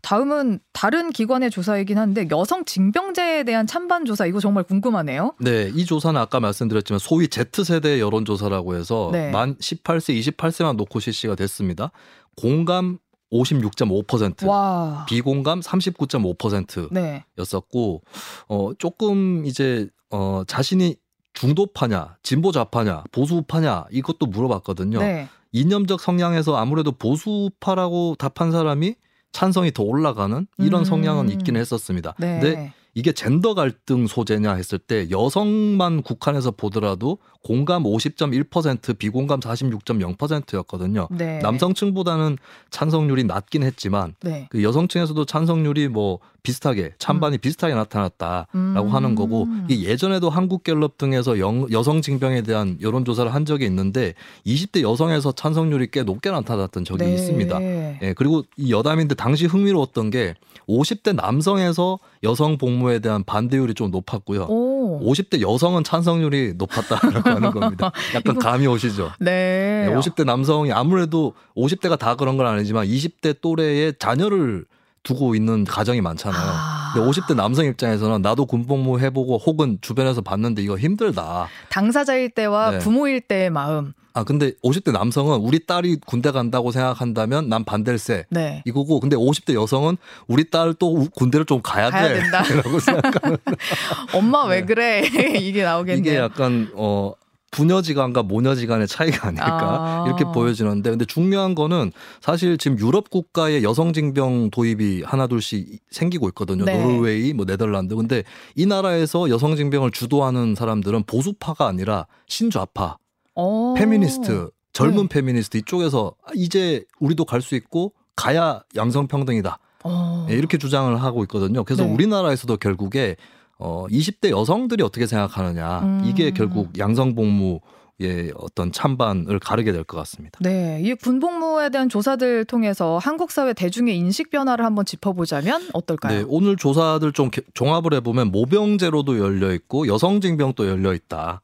[0.00, 5.34] 다음은 다른 기관의 조사이긴 한데 여성 징병제에 대한 찬반 조사 이거 정말 궁금하네요.
[5.38, 9.30] 네, 이 조사는 아까 말씀드렸지만 소위 Z세대 여론 조사라고 해서 네.
[9.30, 11.90] 만 18세, 28세만 놓고 실시가 됐습니다.
[12.38, 12.96] 공감
[13.30, 15.04] 56.5%, 와.
[15.06, 18.10] 비공감 39.5%였었고 네.
[18.48, 20.96] 어 조금 이제 어 자신이
[21.32, 24.98] 중도파냐, 진보 좌파냐, 보수파냐 이것도 물어봤거든요.
[24.98, 25.28] 네.
[25.52, 28.94] 이념적 성향에서 아무래도 보수파라고 답한 사람이
[29.32, 30.84] 찬성이 더 올라가는 이런 음.
[30.84, 32.14] 성향은 있긴 했었습니다.
[32.18, 32.40] 네.
[32.40, 41.08] 근데 이게 젠더 갈등 소재냐 했을 때 여성만 국한해서 보더라도 공감 50.1% 비공감 46.0%였거든요.
[41.10, 41.38] 네.
[41.38, 42.36] 남성층보다는
[42.70, 44.46] 찬성률이 낮긴 했지만 네.
[44.50, 48.88] 그 여성층에서도 찬성률이 뭐 비슷하게 찬반이 비슷하게 나타났다라고 음.
[48.94, 54.14] 하는 거고 이게 예전에도 한국갤럽 등에서 영- 여성 징병에 대한 여론 조사를 한 적이 있는데
[54.46, 57.14] 20대 여성에서 찬성률이 꽤 높게 나타났던 적이 네.
[57.14, 57.62] 있습니다.
[57.62, 60.34] 예, 그리고 이 여담인데 당시 흥미로웠던 게
[60.68, 64.44] 50대 남성에서 여성 복무에 대한 반대율이 좀 높았고요.
[64.44, 65.00] 오.
[65.12, 67.00] 50대 여성은 찬성률이 높았다
[67.30, 67.92] 하는 겁니다.
[68.14, 69.12] 약간 이거- 감이 오시죠?
[69.20, 69.86] 네.
[69.88, 74.64] 네, 50대 남성이 아무래도 50대가 다 그런 건 아니지만 20대 또래의 자녀를
[75.02, 76.42] 두고 있는 가정이 많잖아요.
[76.44, 76.90] 아.
[76.94, 81.48] 근데 50대 남성 입장에서는 나도 군복무 해보고 혹은 주변에서 봤는데 이거 힘들다.
[81.70, 82.78] 당사자일 때와 네.
[82.80, 83.92] 부모일 때의 마음.
[84.12, 88.62] 아 근데 50대 남성은 우리 딸이 군대 간다고 생각한다면 난 반댈세 네.
[88.66, 89.96] 이거고 근데 50대 여성은
[90.26, 92.20] 우리 딸 또 군대를 좀 가야, 가야 돼.
[92.20, 92.42] 된다.
[92.62, 93.36] 라고 생각하는
[94.14, 94.66] 엄마 왜 네.
[94.66, 95.02] 그래?
[95.38, 96.00] 이게 나오겠네요.
[96.00, 97.12] 이게 약간 어
[97.50, 100.04] 부녀지간과 모녀지간의 차이가 아닐까 아.
[100.06, 106.64] 이렇게 보여지는데 근데 중요한 거는 사실 지금 유럽 국가의 여성 징병 도입이 하나둘씩 생기고 있거든요.
[106.64, 106.80] 네.
[106.80, 107.96] 노르웨이, 뭐 네덜란드.
[107.96, 108.22] 근데
[108.54, 112.98] 이 나라에서 여성 징병을 주도하는 사람들은 보수파가 아니라 신좌파,
[113.40, 113.74] 어.
[113.76, 115.08] 페미니스트, 젊은 네.
[115.08, 119.58] 페미니스트 이쪽에서 아, 이제 우리도 갈 수 있고 가야 양성평등이다.
[119.84, 120.26] 어.
[120.30, 121.64] 예, 이렇게 주장을 하고 있거든요.
[121.64, 121.92] 그래서 네.
[121.92, 123.16] 우리나라에서도 결국에
[123.58, 126.02] 어 20대 여성들이 어떻게 생각하느냐 음.
[126.04, 130.38] 이게 결국 양성복무의 어떤 찬반을 가르게 될 것 같습니다.
[130.42, 136.18] 네, 이 군복무에 대한 조사들 통해서 한국 사회 대중의 인식 변화를 한번 짚어보자면 어떨까요?
[136.18, 141.40] 네, 오늘 조사들 좀 개- 종합을 해보면 모병제로도 열려 있고 여성징병도 열려 있다.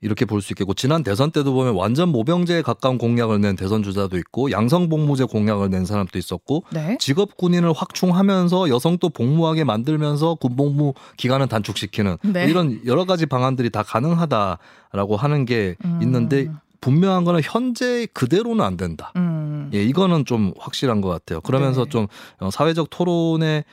[0.00, 4.16] 이렇게 볼 수 있겠고 지난 대선 때도 보면 완전 모병제에 가까운 공약을 낸 대선 주자도
[4.18, 6.96] 있고 양성 복무제 공약을 낸 사람도 있었고 네.
[7.00, 12.46] 직업 군인을 확충하면서 여성 도 복무하게 만들면서 군복무 기간을 단축시키는 네.
[12.46, 15.98] 이런 여러 가지 방안들이 다 가능하다라고 하는 게 음.
[16.02, 16.48] 있는데
[16.80, 19.12] 분명한 거는 현재 그대로는 안 된다.
[19.16, 19.70] 음.
[19.74, 21.40] 예, 이거는 좀 확실한 것 같아요.
[21.40, 21.90] 그러면서 네.
[21.90, 22.06] 좀
[22.38, 23.64] 어, 사회적 토론의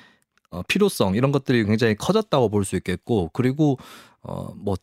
[0.49, 3.77] 어, 필요성 이런 것들이 굉장히 커졌다고 볼 수 있겠고 그리고
[4.23, 4.75] 어뭐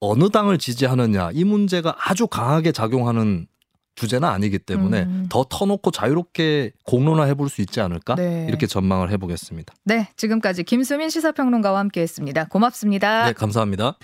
[0.00, 3.46] 어느 당을 지지하느냐 이 문제가 아주 강하게 작용하는
[3.94, 5.26] 주제는 아니기 때문에 음.
[5.30, 8.44] 더 터놓고 자유롭게 공론화 해 볼 수 있지 않을까 네.
[8.46, 9.72] 이렇게 전망을 해보겠습니다.
[9.84, 12.48] 네, 지금까지 김수민 시사평론가와 함께했습니다.
[12.48, 13.26] 고맙습니다.
[13.28, 13.96] 네, 감사합니다.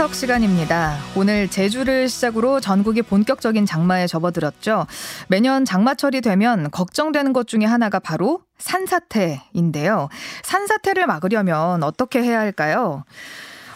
[0.00, 0.96] 초대석 시간입니다.
[1.14, 4.86] 오늘 제주를 시작으로 전국이 본격적인 장마에 접어들었죠.
[5.28, 10.08] 매년 장마철이 되면 걱정되는 것 중에 하나가 바로 산사태인데요.
[10.42, 13.04] 산사태를 막으려면 어떻게 해야 할까요?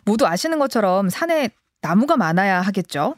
[0.07, 1.51] 모두 아시는 것처럼 산에
[1.83, 3.17] 나무가 많아야 하겠죠.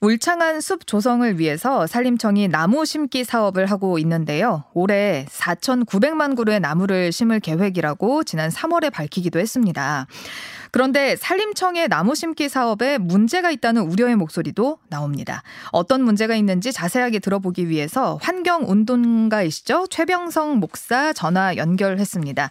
[0.00, 4.64] 울창한 숲 조성을 위해서 산림청이 나무 심기 사업을 하고 있는데요.
[4.74, 10.06] 올해 4,900만 그루의 나무를 심을 계획이라고 지난 3월에 밝히기도 했습니다.
[10.70, 15.44] 그런데 산림청의 나무 심기 사업에 문제가 있다는 우려의 목소리도 나옵니다.
[15.70, 19.86] 어떤 문제가 있는지 자세하게 들어보기 위해서 환경 운동가이시죠?
[19.88, 22.50] 최병성 목사 전화 연결했습니다.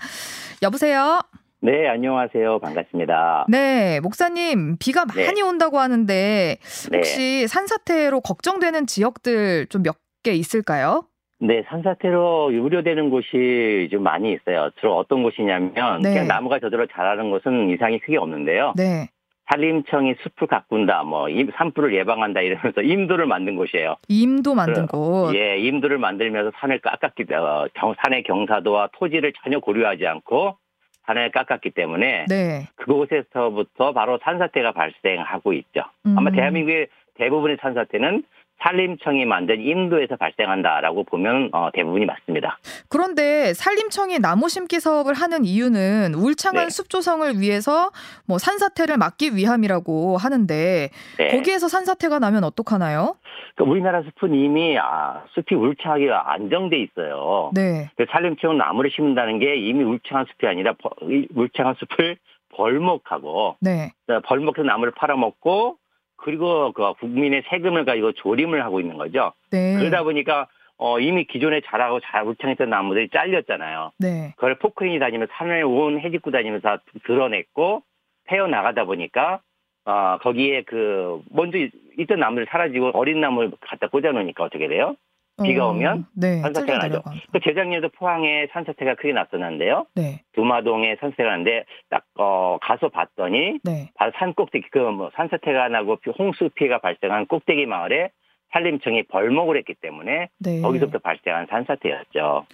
[0.61, 1.19] 여보세요?
[1.65, 2.59] 네, 안녕하세요.
[2.59, 3.45] 반갑습니다.
[3.47, 5.27] 네, 목사님, 비가 네.
[5.27, 6.57] 많이 온다고 하는데
[6.91, 6.97] 네.
[6.97, 11.03] 혹시 산사태로 걱정되는 지역들 좀 몇 개 있을까요?
[11.41, 14.69] 네, 산사태로 우려되는 곳이 좀 많이 있어요.
[14.79, 16.11] 주로 어떤 곳이냐면 네.
[16.13, 18.71] 그냥 나무가 저절로 자라는 곳은 이상이 크게 없는데요.
[18.77, 19.09] 네.
[19.51, 23.97] 산림청이 숲을 가꾼다, 뭐 임- 산불을 예방한다 이러면서 임도를 만든 곳이에요.
[24.07, 25.35] 임도 만든 곳.
[25.35, 30.55] 예, 임도를 만들면서 산을 깎았기 때문에 어, 경- 산의 경사도와 토지를 전혀 고려하지 않고
[31.05, 32.67] 산을 깎았기 때문에 네.
[32.75, 35.83] 그곳에서부터 바로 산사태가 발생하고 있죠.
[36.05, 36.15] 음.
[36.17, 38.23] 아마 대한민국의 대부분의 산사태는
[38.61, 42.57] 산림청이 만든 인도에서 발생한다라고 보면 어, 대부분이 맞습니다.
[42.89, 46.69] 그런데 산림청이 나무 심기 사업을 하는 이유는 울창한 네.
[46.69, 47.91] 숲 조성을 위해서
[48.25, 51.27] 뭐 산사태를 막기 위함이라고 하는데 네.
[51.29, 53.15] 거기에서 산사태가 나면 어떡하나요?
[53.55, 57.51] 그러니까 우리나라 숲은 이미 아, 숲이 울창하게 안정돼 있어요.
[57.53, 57.89] 네.
[57.97, 62.17] 그 산림청은 나무를 심는다는 게 이미 울창한 숲이 아니라 벌- 이 울창한 숲을
[62.55, 63.91] 벌목하고 네.
[64.25, 65.77] 벌목해서 나무를 팔아먹고
[66.23, 69.33] 그리고 그 국민의 세금을 가지고 조림을 하고 있는 거죠.
[69.51, 69.75] 네.
[69.77, 73.91] 그러다 보니까 어, 이미 기존에 자라고 잘 울창했던 나무들이 잘렸잖아요.
[73.99, 74.33] 네.
[74.35, 77.83] 그걸 포크레인이 다니면서 산을 온 해집고 다니면서 다 드러냈고
[78.25, 79.41] 패어 나가다 보니까
[79.85, 81.57] 어, 거기에 그 먼저
[81.97, 84.95] 있던 나무들 사라지고 어린 나무를 갖다 꽂아 놓으니까 어떻게 돼요?
[85.41, 86.41] 비가 어, 오면 네.
[86.41, 87.01] 산사태가 나죠.
[87.31, 89.87] 그 재작년에도 포항에 산사태가 크게 났었는데요.
[89.95, 90.21] 네.
[90.33, 93.89] 두마동에 산사태가 났는데 딱 어, 가서 봤더니 네.
[93.95, 98.11] 바로 산 꼭대기 그뭐 산사태가 나고 홍수 피해가 발생한 꼭대기 마을에
[98.51, 100.61] 산림청이 벌목을 했기 때문에 네.
[100.61, 102.45] 거기서부터 발생한 산사태였죠.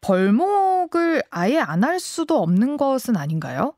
[0.00, 3.74] 벌목을 아예 안 할 수도 없는 것은 아닌가요?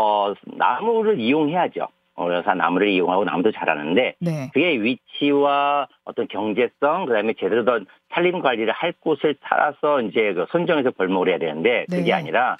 [0.00, 1.88] 어, 나무를 이용해야죠.
[2.16, 4.50] 어, 그래서 나무를 이용하고 나무도 자라는데 네.
[4.52, 10.92] 그게 위치와 어떤 경제성 그다음에 제대로 된 산림 관리를 할 곳을 따라서 이제 그 선정해서
[10.92, 12.12] 벌목을 해야 되는데 그게 네.
[12.12, 12.56] 아니라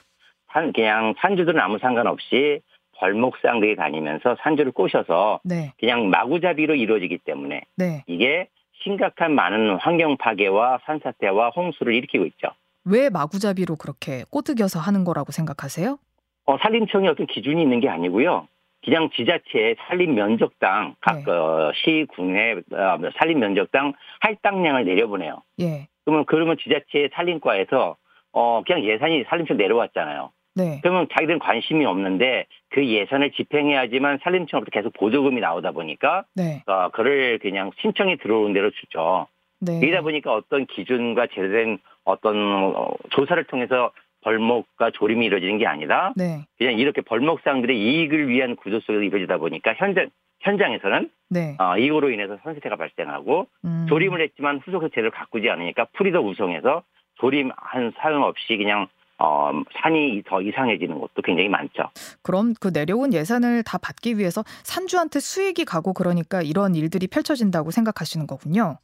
[0.53, 2.61] 산 그냥 산주들은 아무 상관없이
[2.97, 5.73] 벌목상들이 다니면서 산주를 꼬셔서 네.
[5.79, 8.05] 그냥 마구잡이로 이루어지기 때문에 네.
[8.07, 8.49] 이게
[8.83, 12.49] 심각한 많은 환경 파괴와 산사태와 홍수를 일으키고 있죠.
[12.85, 15.99] 왜 마구잡이로 그렇게 꼬드겨서 하는 거라고 생각하세요?
[16.47, 18.47] 어, 산림청이 어떤 기준이 있는 게 아니고요.
[18.85, 21.31] 그냥 지자체의 산림 면적당 각 네.
[21.31, 25.43] 어, 시, 군의 어, 산림 면적당 할당량을 내려보내요.
[25.61, 25.89] 예.
[26.05, 27.97] 그러면 그러면 지자체 산림과에서
[28.33, 30.31] 어 그냥 예산이 산림청 내려왔잖아요.
[30.57, 30.81] 네.
[30.83, 36.63] 그러면 자기들은 관심이 없는데 그 예산을 집행해야지만 산림청으로부터 계속 보조금이 나오다 보니까 네.
[36.67, 39.27] 어 그를 그냥 신청이 들어오는 대로 주죠.
[39.61, 39.79] 네.
[39.83, 43.93] 이러다 보니까 어떤 기준과 제대된 어떤 어, 조사를 통해서
[44.25, 46.47] 벌목과 조림이 이루어지는 게 아니라 네.
[46.59, 50.09] 그냥 이렇게 벌목상들의 이익을 위한 구조 속에서 이루어지다 보니까 현장
[50.41, 51.57] 현장에서는 네.
[51.59, 53.87] 어, 이거로 인해서 선세태가 발생하고 음.
[53.89, 56.83] 조림을 했지만 후속에서 제대로 가꾸지 않으니까 풀이 더 우성해서
[57.21, 61.91] 조림한 사용 없이 그냥 어, 산이 더 이상해지는 것도 굉장히 많죠.
[62.23, 68.27] 그럼 그 내려온 예산을 다 받기 위해서 산주한테 수익이 가고 그러니까 이런 일들이 펼쳐진다고 생각하시는
[68.27, 68.79] 거군요.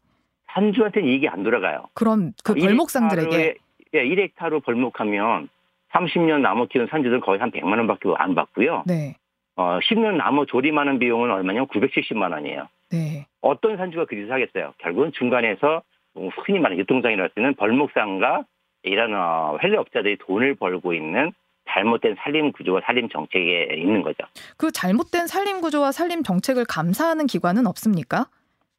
[0.55, 1.85] 산주한테는 이익이 안 돌아가요.
[1.94, 3.57] 그럼 그일 벌목상들에게
[3.94, 5.48] 예, 1헥타르로 벌목하면
[5.92, 8.85] 30년 나무 키우는 산주들은 거의 한 100만 원밖에 안 받고요.
[8.87, 9.16] 네.
[9.57, 12.68] 어, 10년 나무 조림하는 비용은 얼마냐면 970만 원이에요.
[12.92, 13.26] 네.
[13.40, 14.74] 어떤 산주가 그 짓을 하겠어요?
[14.79, 15.83] 결국은 중간에서
[16.14, 18.44] 뭐 흔히 말하는 유통상이라고 할수 있는 벌목상과
[18.83, 21.33] 이런 어, 헬레업자들이 돈을 벌고 있는
[21.68, 24.24] 잘못된 산림 구조와 산림 정책에 있는 거죠.
[24.57, 28.26] 그 잘못된 산림 구조와 산림 정책을 감사하는 기관은 없습니까?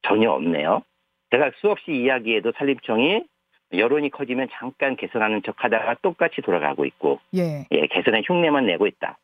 [0.02, 0.82] 전혀 없네요.
[1.30, 3.24] 제가 수없이 이야기해도 산림청이
[3.73, 7.65] 여론이 커지면 잠깐 개선하는 척하다가 똑같이 돌아가고 있고 예.
[7.71, 9.17] 예, 개선의 흉내만 내고 있다.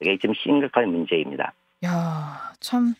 [0.00, 1.52] 이게 지금 심각한 문제입니다.
[1.84, 2.94] 야, 참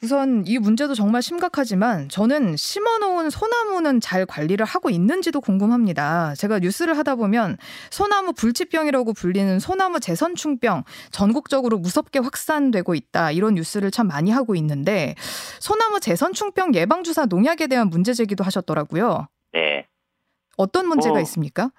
[0.00, 6.34] 우선 이 문제도 정말 심각하지만 저는 심어놓은 소나무는 잘 관리를 하고 있는지도 궁금합니다.
[6.36, 7.56] 제가 뉴스를 하다 보면
[7.90, 15.16] 소나무 불치병이라고 불리는 소나무 재선충병 전국적으로 무섭게 확산되고 있다 이런 뉴스를 참 많이 하고 있는데
[15.58, 19.26] 소나무 재선충병 예방 주사 농약에 대한 문제 제기도 하셨더라고요.
[20.58, 20.62] 네.
[20.62, 21.20] 어떤 문제가 어.
[21.20, 21.70] 있습니까?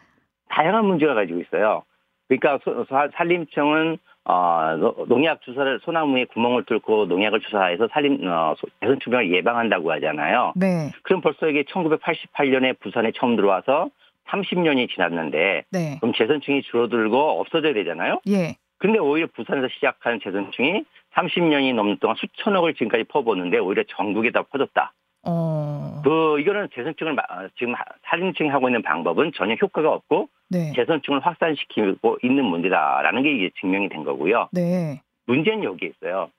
[0.49, 1.83] 다양한 문제가 가지고 있어요.
[2.27, 9.31] 그러니까 소- 산림청은 어, 노- 농약 주사를 소나무에 구멍을 뚫고 농약을 주사해서 산림 어, 대선충병을
[9.33, 10.53] 예방한다고 하잖아요.
[10.55, 13.89] 네, 그럼 벌써 이게 1988년에 부산에 처음 들어와서
[14.27, 18.21] 30년이 지났는데 네, 그럼 재선충이 줄어들고 없어져야 되잖아요.
[18.27, 20.83] 예, 근데 오히려 부산에서 시작한 재선충이
[21.15, 24.93] 30년이 넘는 동안 수천억을 지금까지 퍼붓는데 오히려 전국에 다 퍼졌다.
[25.25, 27.15] 어, 그 이거는 재선충을
[27.57, 33.31] 지금 하- 산림청이 하고 있는 방법은 전혀 효과가 없고 네, 재선충을 확산시키고 있는 문제다라는 게
[33.33, 34.49] 이제 증명이 된 거고요.
[34.51, 36.29] 네, 문제는 여기 있어요.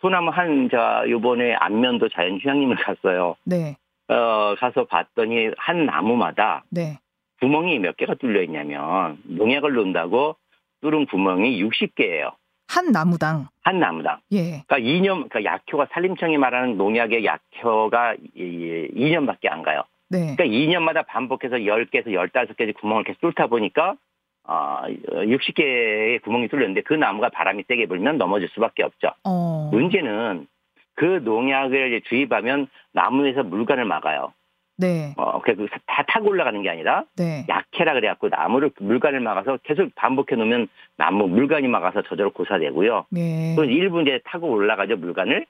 [0.00, 3.36] 소나무 한자 요번에 안면도 자연휴양림을 갔어요.
[3.44, 3.76] 네,
[4.08, 6.98] 어 가서 봤더니 한 나무마다 네,
[7.40, 10.36] 구멍이 몇 개가 뚫려 있냐면 농약을 넣는다고
[10.80, 12.32] 뚫은 구멍이 60개예요.
[12.70, 14.20] 한 나무당, 한 나무당.
[14.32, 19.82] 예, 그러니까 2년, 그러니까 약효가 산림청이 말하는 농약의 약효가 2년밖에 안 가요.
[20.08, 23.96] 네, 그러니까 2년마다 반복해서 10개에서 15개의 구멍을 계속 뚫다 보니까
[24.44, 29.12] 아, 60개의 구멍이 뚫렸는데 그 나무가 바람이 세게 불면 넘어질 수밖에 없죠.
[29.24, 30.46] 어, 문제는
[30.94, 34.32] 그 농약을 주입하면 나무에서 물관을 막아요.
[34.80, 40.36] 네, 어, 그다 타고 올라가는 게 아니라 네, 약해라 그래갖고 나무를 물관을 막아서 계속 반복해
[40.36, 43.06] 놓으면 나무 물관이 막아서 저절로 고사되고요.
[43.16, 45.46] 예, 또 일부 이제 타고 올라가죠 물관을.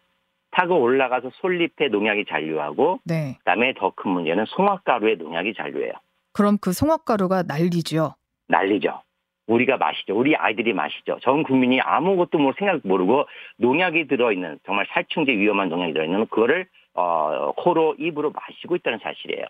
[0.53, 3.37] 타고 올라가서 솔잎에 농약이 잔류하고 네.
[3.39, 5.93] 그다음에 더 큰 문제는 송화가루에 농약이 잔류해요.
[6.33, 8.15] 그럼 그 송화가루가 난리죠.
[8.49, 9.01] 난리죠.
[9.47, 10.17] 우리가 마시죠.
[10.19, 11.19] 우리 아이들이 마시죠.
[11.23, 13.27] 전 국민이 아무것도 뭐 생각 모르고
[13.59, 16.67] 농약이 들어있는 정말 살충제 위험한 농약이 들어있는 그거를
[17.01, 19.47] 어, 코로 입으로 마시고 있다는 사실이에요.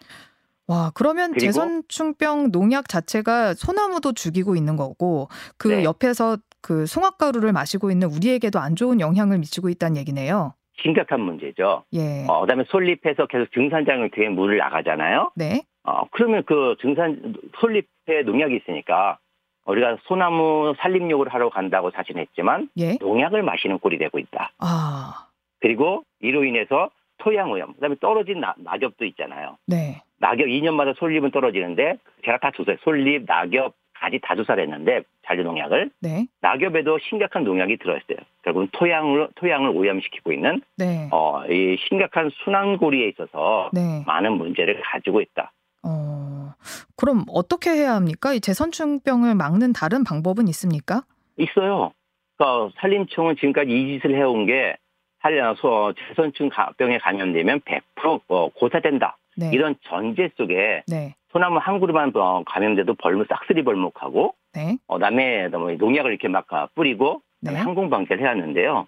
[0.68, 5.28] 와, 그러면 제선충병 농약 자체가 소나무도 죽이고 있는 거고
[5.58, 5.84] 그 네.
[5.84, 10.54] 옆에서 그 송화가루를 마시고 있는 우리에게도 안 좋은 영향을 미치고 있다는 얘기네요.
[10.82, 11.84] 심각한 문제죠.
[11.94, 12.24] 예.
[12.28, 15.32] 어, 그다음에 솔잎에서 계속 증산장을 통해 물을 나가잖아요.
[15.34, 15.62] 네.
[15.82, 19.18] 어, 그러면 그 증산 솔잎에 농약이 있으니까
[19.66, 22.96] 우리가 소나무 산림욕을 하러 간다고 사진했지만 예.
[23.00, 24.52] 농약을 마시는 꼴이 되고 있다.
[24.58, 25.26] 아.
[25.60, 26.90] 그리고 이로 인해서
[27.20, 29.56] 토양 오염, 그다음에 떨어진 나, 낙엽도 있잖아요.
[29.66, 30.02] 네.
[30.18, 35.90] 낙엽 2년마다 솔잎은 떨어지는데 제가 다 조사해 솔잎, 낙엽, 가지 다 조사를 했는데 잔류 농약을
[36.00, 36.26] 네.
[36.40, 38.16] 낙엽에도 심각한 농약이 들어있어요.
[38.42, 41.08] 결국은 토양을 토양을 오염시키고 있는 네.
[41.12, 44.02] 어, 이 심각한 순환고리에 있어서 네.
[44.06, 45.52] 많은 문제를 가지고 있다.
[45.82, 46.54] 어.
[46.96, 48.32] 그럼 어떻게 해야 합니까?
[48.32, 51.02] 이 제선충병을 막는 다른 방법은 있습니까?
[51.36, 51.92] 있어요.
[52.36, 54.76] 그러니까 산림청은 지금까지 이 짓을 해온 게
[55.22, 59.16] 살려서 제선충 병에 감염되면 100% 어, 고사된다.
[59.36, 59.50] 네.
[59.52, 61.14] 이런 전제 속에 네.
[61.32, 64.76] 소나무 한 그루만 어, 감염돼도 벌목 싹쓸이 벌목하고 네.
[64.86, 67.54] 어, 그다음에 뭐 농약을 이렇게 막 아, 뿌리고 네.
[67.54, 68.86] 항공 방제를 해왔는데요.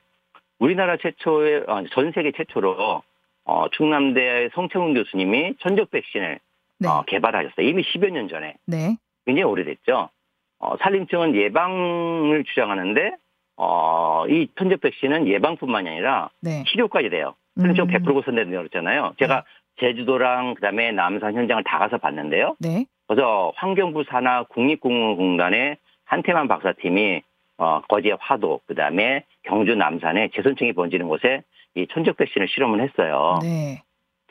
[0.58, 3.02] 우리나라 최초의 어, 전 세계 최초로
[3.44, 6.38] 어, 충남대 성채훈 교수님이 천적 백신을
[6.78, 6.88] 네.
[6.88, 7.66] 어, 개발하셨어요.
[7.66, 8.96] 이미 10여 년 전에 네.
[9.24, 10.08] 굉장히 오래됐죠.
[10.58, 13.16] 어, 산림청은 예방을 주장하는데
[13.64, 16.64] 어, 이 천적 백신은 예방뿐만이 아니라 네.
[16.66, 17.34] 치료까지 돼요.
[17.60, 17.94] 산림청 음.
[17.94, 19.14] 100% 고선된다고 그랬잖아요.
[19.20, 19.44] 제가
[19.78, 22.56] 제주도랑 그다음에 남산 현장을 다 가서 봤는데요.
[22.58, 22.86] 네.
[23.06, 27.22] 그래서 환경부 산하 국립공원공단의 한태만 박사팀이
[27.58, 31.42] 어, 거제 화도 그다음에 경주 남산에 제선충이 번지는 곳에
[31.76, 33.38] 이 천적 백신을 실험을 했어요.
[33.42, 33.82] 네.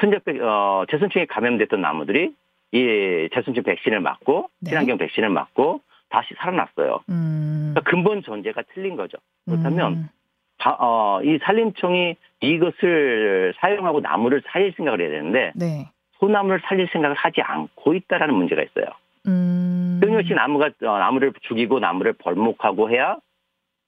[0.02, 2.34] 천적 백 어, 제선충이 감염됐던 나무들이
[2.74, 4.72] 이 제선충 백신을 맞고 네.
[4.72, 5.80] 친환경 백신을 맞고
[6.12, 7.00] 다시 살아났어요.
[7.10, 7.72] 음.
[7.74, 9.18] 그러니까 근본 전제가 틀린 거죠.
[9.46, 10.10] 그렇다면 음.
[10.58, 15.90] 바- 어, 이 산림청이 이것을 사용하고 나무를 살릴 생각을 해야 되는데 네.
[16.20, 18.86] 소나무를 살릴 생각을 하지 않고 있다라는 문제가 있어요.
[19.28, 20.00] 음.
[20.02, 23.18] 끊임없이 나무가 어, 나무를 죽이고 나무를 벌목하고 해야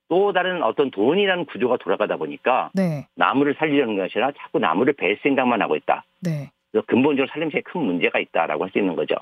[0.10, 3.08] 또 다른 어떤 돈이라는 구조가 돌아가다 보니까 네.
[3.16, 6.04] 나무를 살리려는 것이 아니라 자꾸 나무를 벨 생각만 하고 있다.
[6.22, 6.52] 네.
[6.72, 9.16] 그래서 근본적으로 살림체에 큰 문제가 있다라고 할 수 있는 거죠.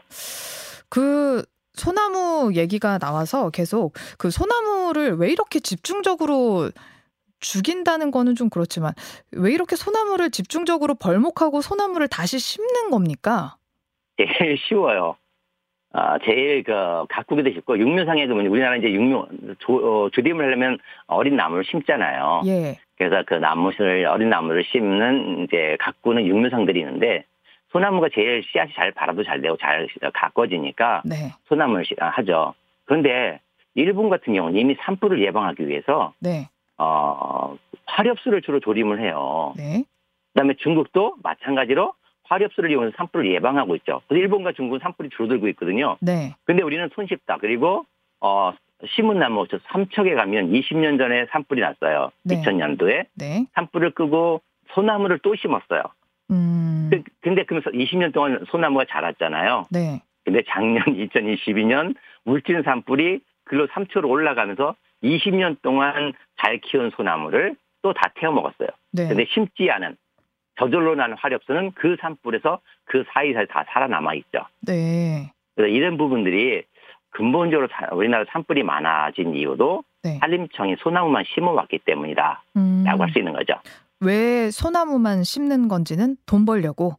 [0.89, 1.43] 그
[1.73, 6.69] 소나무 얘기가 나와서 계속 그 소나무를 왜 이렇게 집중적으로
[7.39, 8.93] 죽인다는 거는 좀 그렇지만
[9.31, 13.57] 왜 이렇게 소나무를 집중적으로 벌목하고 소나무를 다시 심는 겁니까?
[14.17, 15.15] 제일 쉬워요.
[15.93, 16.71] 아, 제일 그
[17.09, 19.27] 가꾸기도 쉽고 육묘상에 그러면 우리나라 이제 육묘
[19.59, 22.43] 조, 어, 조림을 하려면 어린 나무를 심잖아요.
[22.45, 22.79] 예.
[22.97, 27.25] 그래서 그 나무를 어린 나무를 심는 이제 가꾸는 육묘상들이 있는데
[27.71, 31.31] 소나무가 제일 씨앗이 잘 발아도 잘 되고 잘 가꿔지니까 네.
[31.45, 32.53] 소나무를 시- 하죠.
[32.85, 33.39] 그런데
[33.75, 36.49] 일본 같은 경우는 이미 산불을 예방하기 위해서 네.
[36.77, 37.55] 어,
[37.85, 39.53] 화렵수를 주로 조림을 해요.
[39.55, 39.83] 네.
[40.33, 41.93] 그다음에 중국도 마찬가지로
[42.23, 44.01] 화렵수를 이용해서 산불을 예방하고 있죠.
[44.07, 45.97] 그래서 일본과 중국은 산불이 줄어들고 있거든요.
[46.01, 46.33] 네.
[46.45, 47.37] 근데 우리는 손쉽다.
[47.37, 47.85] 그리고
[48.19, 48.53] 어,
[48.95, 52.11] 심은나무 저 삼척에 가면 20년 전에 산불이 났어요.
[52.23, 52.35] 네.
[52.41, 53.45] 2000년도에 네.
[53.53, 54.41] 산불을 끄고
[54.73, 55.83] 소나무를 또 심었어요.
[56.31, 56.89] 음.
[56.91, 59.65] 그- 근데 그러면서 20년 동안 소나무가 자랐잖아요.
[59.71, 60.01] 네.
[60.23, 68.11] 근데 작년 2022년 물진 산불이 글로 삼초로 올라가면서 20년 동안 잘 키운 소나무를 또 다
[68.15, 68.69] 태워 먹었어요.
[68.91, 69.07] 네.
[69.07, 69.97] 근데 심지 않은
[70.59, 74.45] 저절로 나는 화렵수는 그 산불에서 그 사이사이 다 살아남아 있죠.
[74.67, 75.31] 네.
[75.55, 76.63] 그래서 이런 부분들이
[77.09, 80.17] 근본적으로 사- 우리나라 산불이 많아진 이유도 네.
[80.19, 82.43] 산림청이 소나무만 심어왔기 때문이다.
[82.57, 82.83] 음.
[82.85, 83.55] 라고 할수 있는 거죠.
[84.01, 86.95] 왜 소나무만 심는 건지는 돈 벌려고.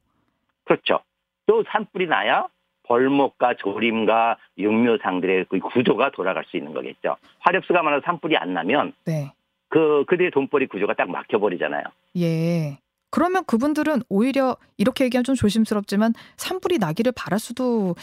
[0.65, 1.01] 그렇죠.
[1.47, 2.47] 또 산불이 나야
[2.85, 7.17] 벌목과 조림과 육묘상들의 그 구조가 돌아갈 수 있는 거겠죠.
[7.41, 9.33] 화렵수가 많아서 산불이 안 나면 네.
[9.69, 11.83] 그 그들의 돈벌이 구조가 딱 막혀버리잖아요.
[12.19, 12.79] 예.
[13.11, 17.95] 그러면 그분들은 오히려 이렇게 얘기하면 좀 조심스럽지만 산불이 나기를 바랄 수도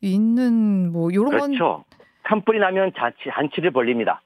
[0.00, 1.84] 있는 뭐 요런 건 그렇죠.
[2.28, 4.20] 산불이 나면 잔치 잔치를 벌립니다.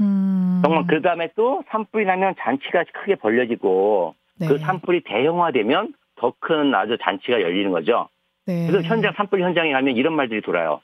[0.00, 0.60] 음.
[0.64, 4.48] 정말 그 다음에 또 산불이 나면 잔치가 크게 벌려지고 네.
[4.48, 8.08] 그 산불이 대형화되면 더 큰 아주 잔치가 열리는 거죠.
[8.46, 8.66] 네.
[8.66, 10.80] 그래서 현장 산불 현장에 가면 이런 말들이 돌아요.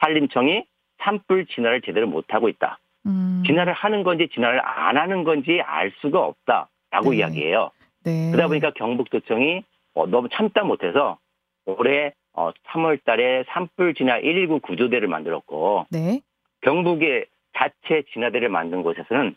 [0.00, 0.64] 산림청이
[1.02, 2.78] 산불 진화를 제대로 못하고 있다.
[3.06, 3.42] 음.
[3.46, 7.18] 진화를 하는 건지 진화를 안 하는 건지 알 수가 없다라고 네.
[7.18, 7.70] 이야기해요.
[8.04, 8.30] 네.
[8.30, 9.62] 그러다 보니까 경북도청이
[9.94, 11.18] 어, 너무 참다 못해서
[11.66, 16.20] 올해 어, 3월 달에 산불 진화 119 구조대를 만들었고 네.
[16.62, 17.26] 경북의
[17.56, 19.34] 자체 진화대를 만든 곳에서는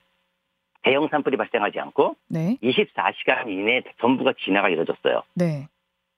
[0.83, 2.57] 대형 산불이 발생하지 않고 네.
[2.63, 5.21] 24시간 이내에 전부가 진화가 이루어졌어요.
[5.35, 5.67] 네.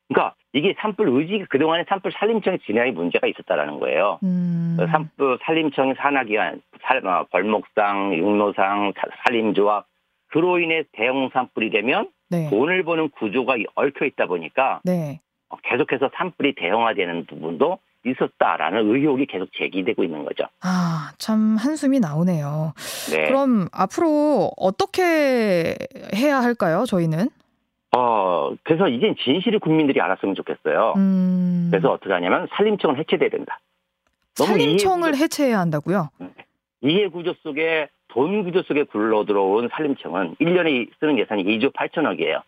[0.07, 4.19] 그러니까 이게 산불 의지 그동안에 산불 산림청 진화에 문제가 있었다라는 거예요.
[4.23, 4.75] 음.
[4.79, 9.85] 그 산불 산림청 산하기관, 살, 어, 벌목상, 육로상, 사- 산림조합
[10.27, 12.49] 그로 인해 대형 산불이 되면 네.
[12.49, 15.19] 돈을 버는 구조가 얽혀 있다 보니까 네.
[15.49, 20.43] 어, 계속해서 산불이 대형화되는 부분도 있었다라는 의혹이 계속 제기되고 있는 거죠.
[20.61, 22.73] 아, 참 한숨이 나오네요.
[23.11, 23.27] 네.
[23.27, 25.75] 그럼 앞으로 어떻게
[26.15, 27.29] 해야 할까요, 저희는?
[27.95, 30.93] 어, 그래서 이젠 진실을 국민들이 알았으면 좋겠어요.
[30.97, 31.67] 음.
[31.71, 33.59] 그래서 어떻게 하냐면 산림청은 해체돼야 된다.
[34.35, 36.09] 산림청을 이해구조- 해체해야 한다고요?
[36.81, 42.41] 이해 구조 속에 돈 구조 속에 굴러 들어온 산림청은 1년에 쓰는 예산이 2조 8천억이에요.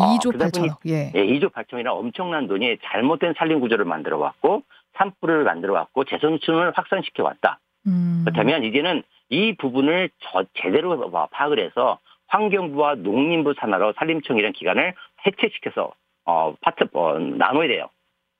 [0.00, 0.78] 아, 2조 그러다 보니- 8천억.
[0.86, 1.12] 예.
[1.14, 4.62] 예, 2조 8천이나 엄청난 돈이 잘못된 산림 구조를 만들어 왔고
[4.94, 7.58] 산불을 만들어 왔고 재선충을 확산시켜 왔다.
[7.86, 8.22] 음.
[8.24, 14.94] 그렇다면 이제는 이 부분을 저- 제대로 파악을 해서 환경부와 농림부 산하로 산림청이라는 기관을
[15.26, 15.92] 해체시켜서
[16.24, 17.88] 어, 파트 어, 나눠야 돼요.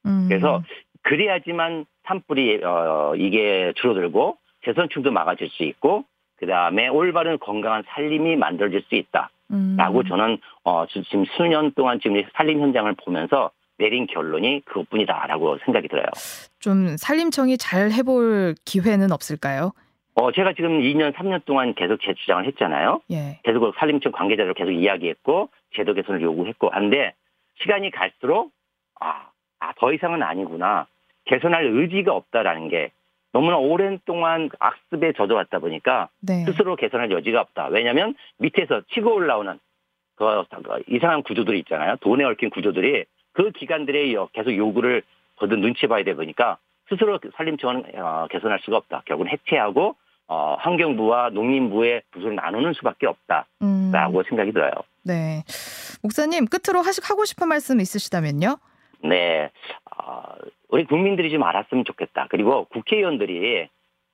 [0.06, 0.26] 음.
[0.28, 0.62] 그래서
[1.02, 6.04] 그래야지만 산불이 어, 이게 줄어들고 재선충도 막아질 수 있고
[6.42, 9.30] 그 다음에 올바른 건강한 살림이 만들어질 수 있다.
[9.52, 9.76] 음.
[9.78, 15.58] 라고 저는 어 지- 지금 수년 동안 지금 이 산림 현장을 보면서 내린 결론이 그것뿐이다라고
[15.64, 16.06] 생각이 들어요.
[16.58, 19.70] 좀 산림청이 잘 해볼 기회는 없을까요?
[20.16, 23.00] 어 제가 지금 2년 3년 동안 계속 제 주장을 했잖아요.
[23.12, 23.38] 예.
[23.44, 27.14] 계속 산림청 관계자들 계속 이야기했고 제도 개선을 요구했고 한데
[27.62, 28.50] 시간이 갈수록
[29.00, 29.26] 아,
[29.60, 30.88] 아, 더 이상은 아니구나.
[31.26, 32.90] 개선할 의지가 없다라는 게
[33.32, 36.44] 너무나 오랜 동안 악습에 젖어왔다 보니까 네.
[36.44, 37.68] 스스로 개선할 여지가 없다.
[37.68, 39.58] 왜냐하면 밑에서 치고 올라오는
[40.16, 40.24] 그,
[40.62, 41.96] 그 이상한 구조들이 있잖아요.
[42.00, 45.02] 돈에 얽힌 구조들이 그 기관들의 여- 계속 요구를
[45.36, 46.58] 거듭 눈치 봐야 돼 보니까
[46.90, 49.02] 스스로 산림청은 어, 개선할 수가 없다.
[49.06, 49.96] 결국은 해체하고
[50.28, 54.22] 어, 환경부와 농림부의 부서를 나누는 수밖에 없다라고 음.
[54.28, 54.70] 생각이 들어요.
[55.04, 55.42] 네.
[56.02, 58.56] 목사님 끝으로 하시 하고 싶은 말씀 있으시다면요?
[59.02, 59.50] 네,
[59.96, 60.22] 어,
[60.68, 62.26] 우리 국민들이 좀 알았으면 좋겠다.
[62.30, 63.68] 그리고 국회의원들이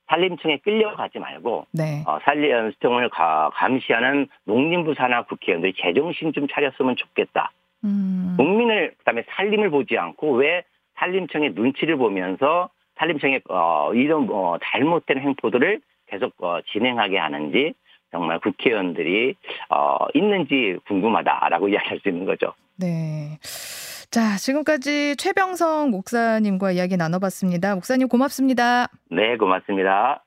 [0.07, 2.03] 산림청에 끌려가지 말고 네.
[2.07, 7.51] 어, 산림청을 가- 감시하는 농림부 산하 국회의원들이 제정신 좀 차렸으면 좋겠다.
[7.83, 8.33] 음.
[8.37, 10.63] 국민을 그다음에 산림을 보지 않고 왜
[10.97, 17.73] 산림청의 눈치를 보면서 산림청의 어, 이런 어, 잘못된 행포들을 계속 어, 진행하게 하는지
[18.11, 19.35] 정말 국회의원들이
[19.69, 22.53] 어, 있는지 궁금하다라고 이야기할 수 있는 거죠.
[22.79, 23.37] 네.
[24.11, 27.75] 자, 지금까지 최병성 목사님과 이야기 나눠봤습니다.
[27.75, 28.87] 목사님 고맙습니다.
[29.11, 30.25] 네, 고맙습니다.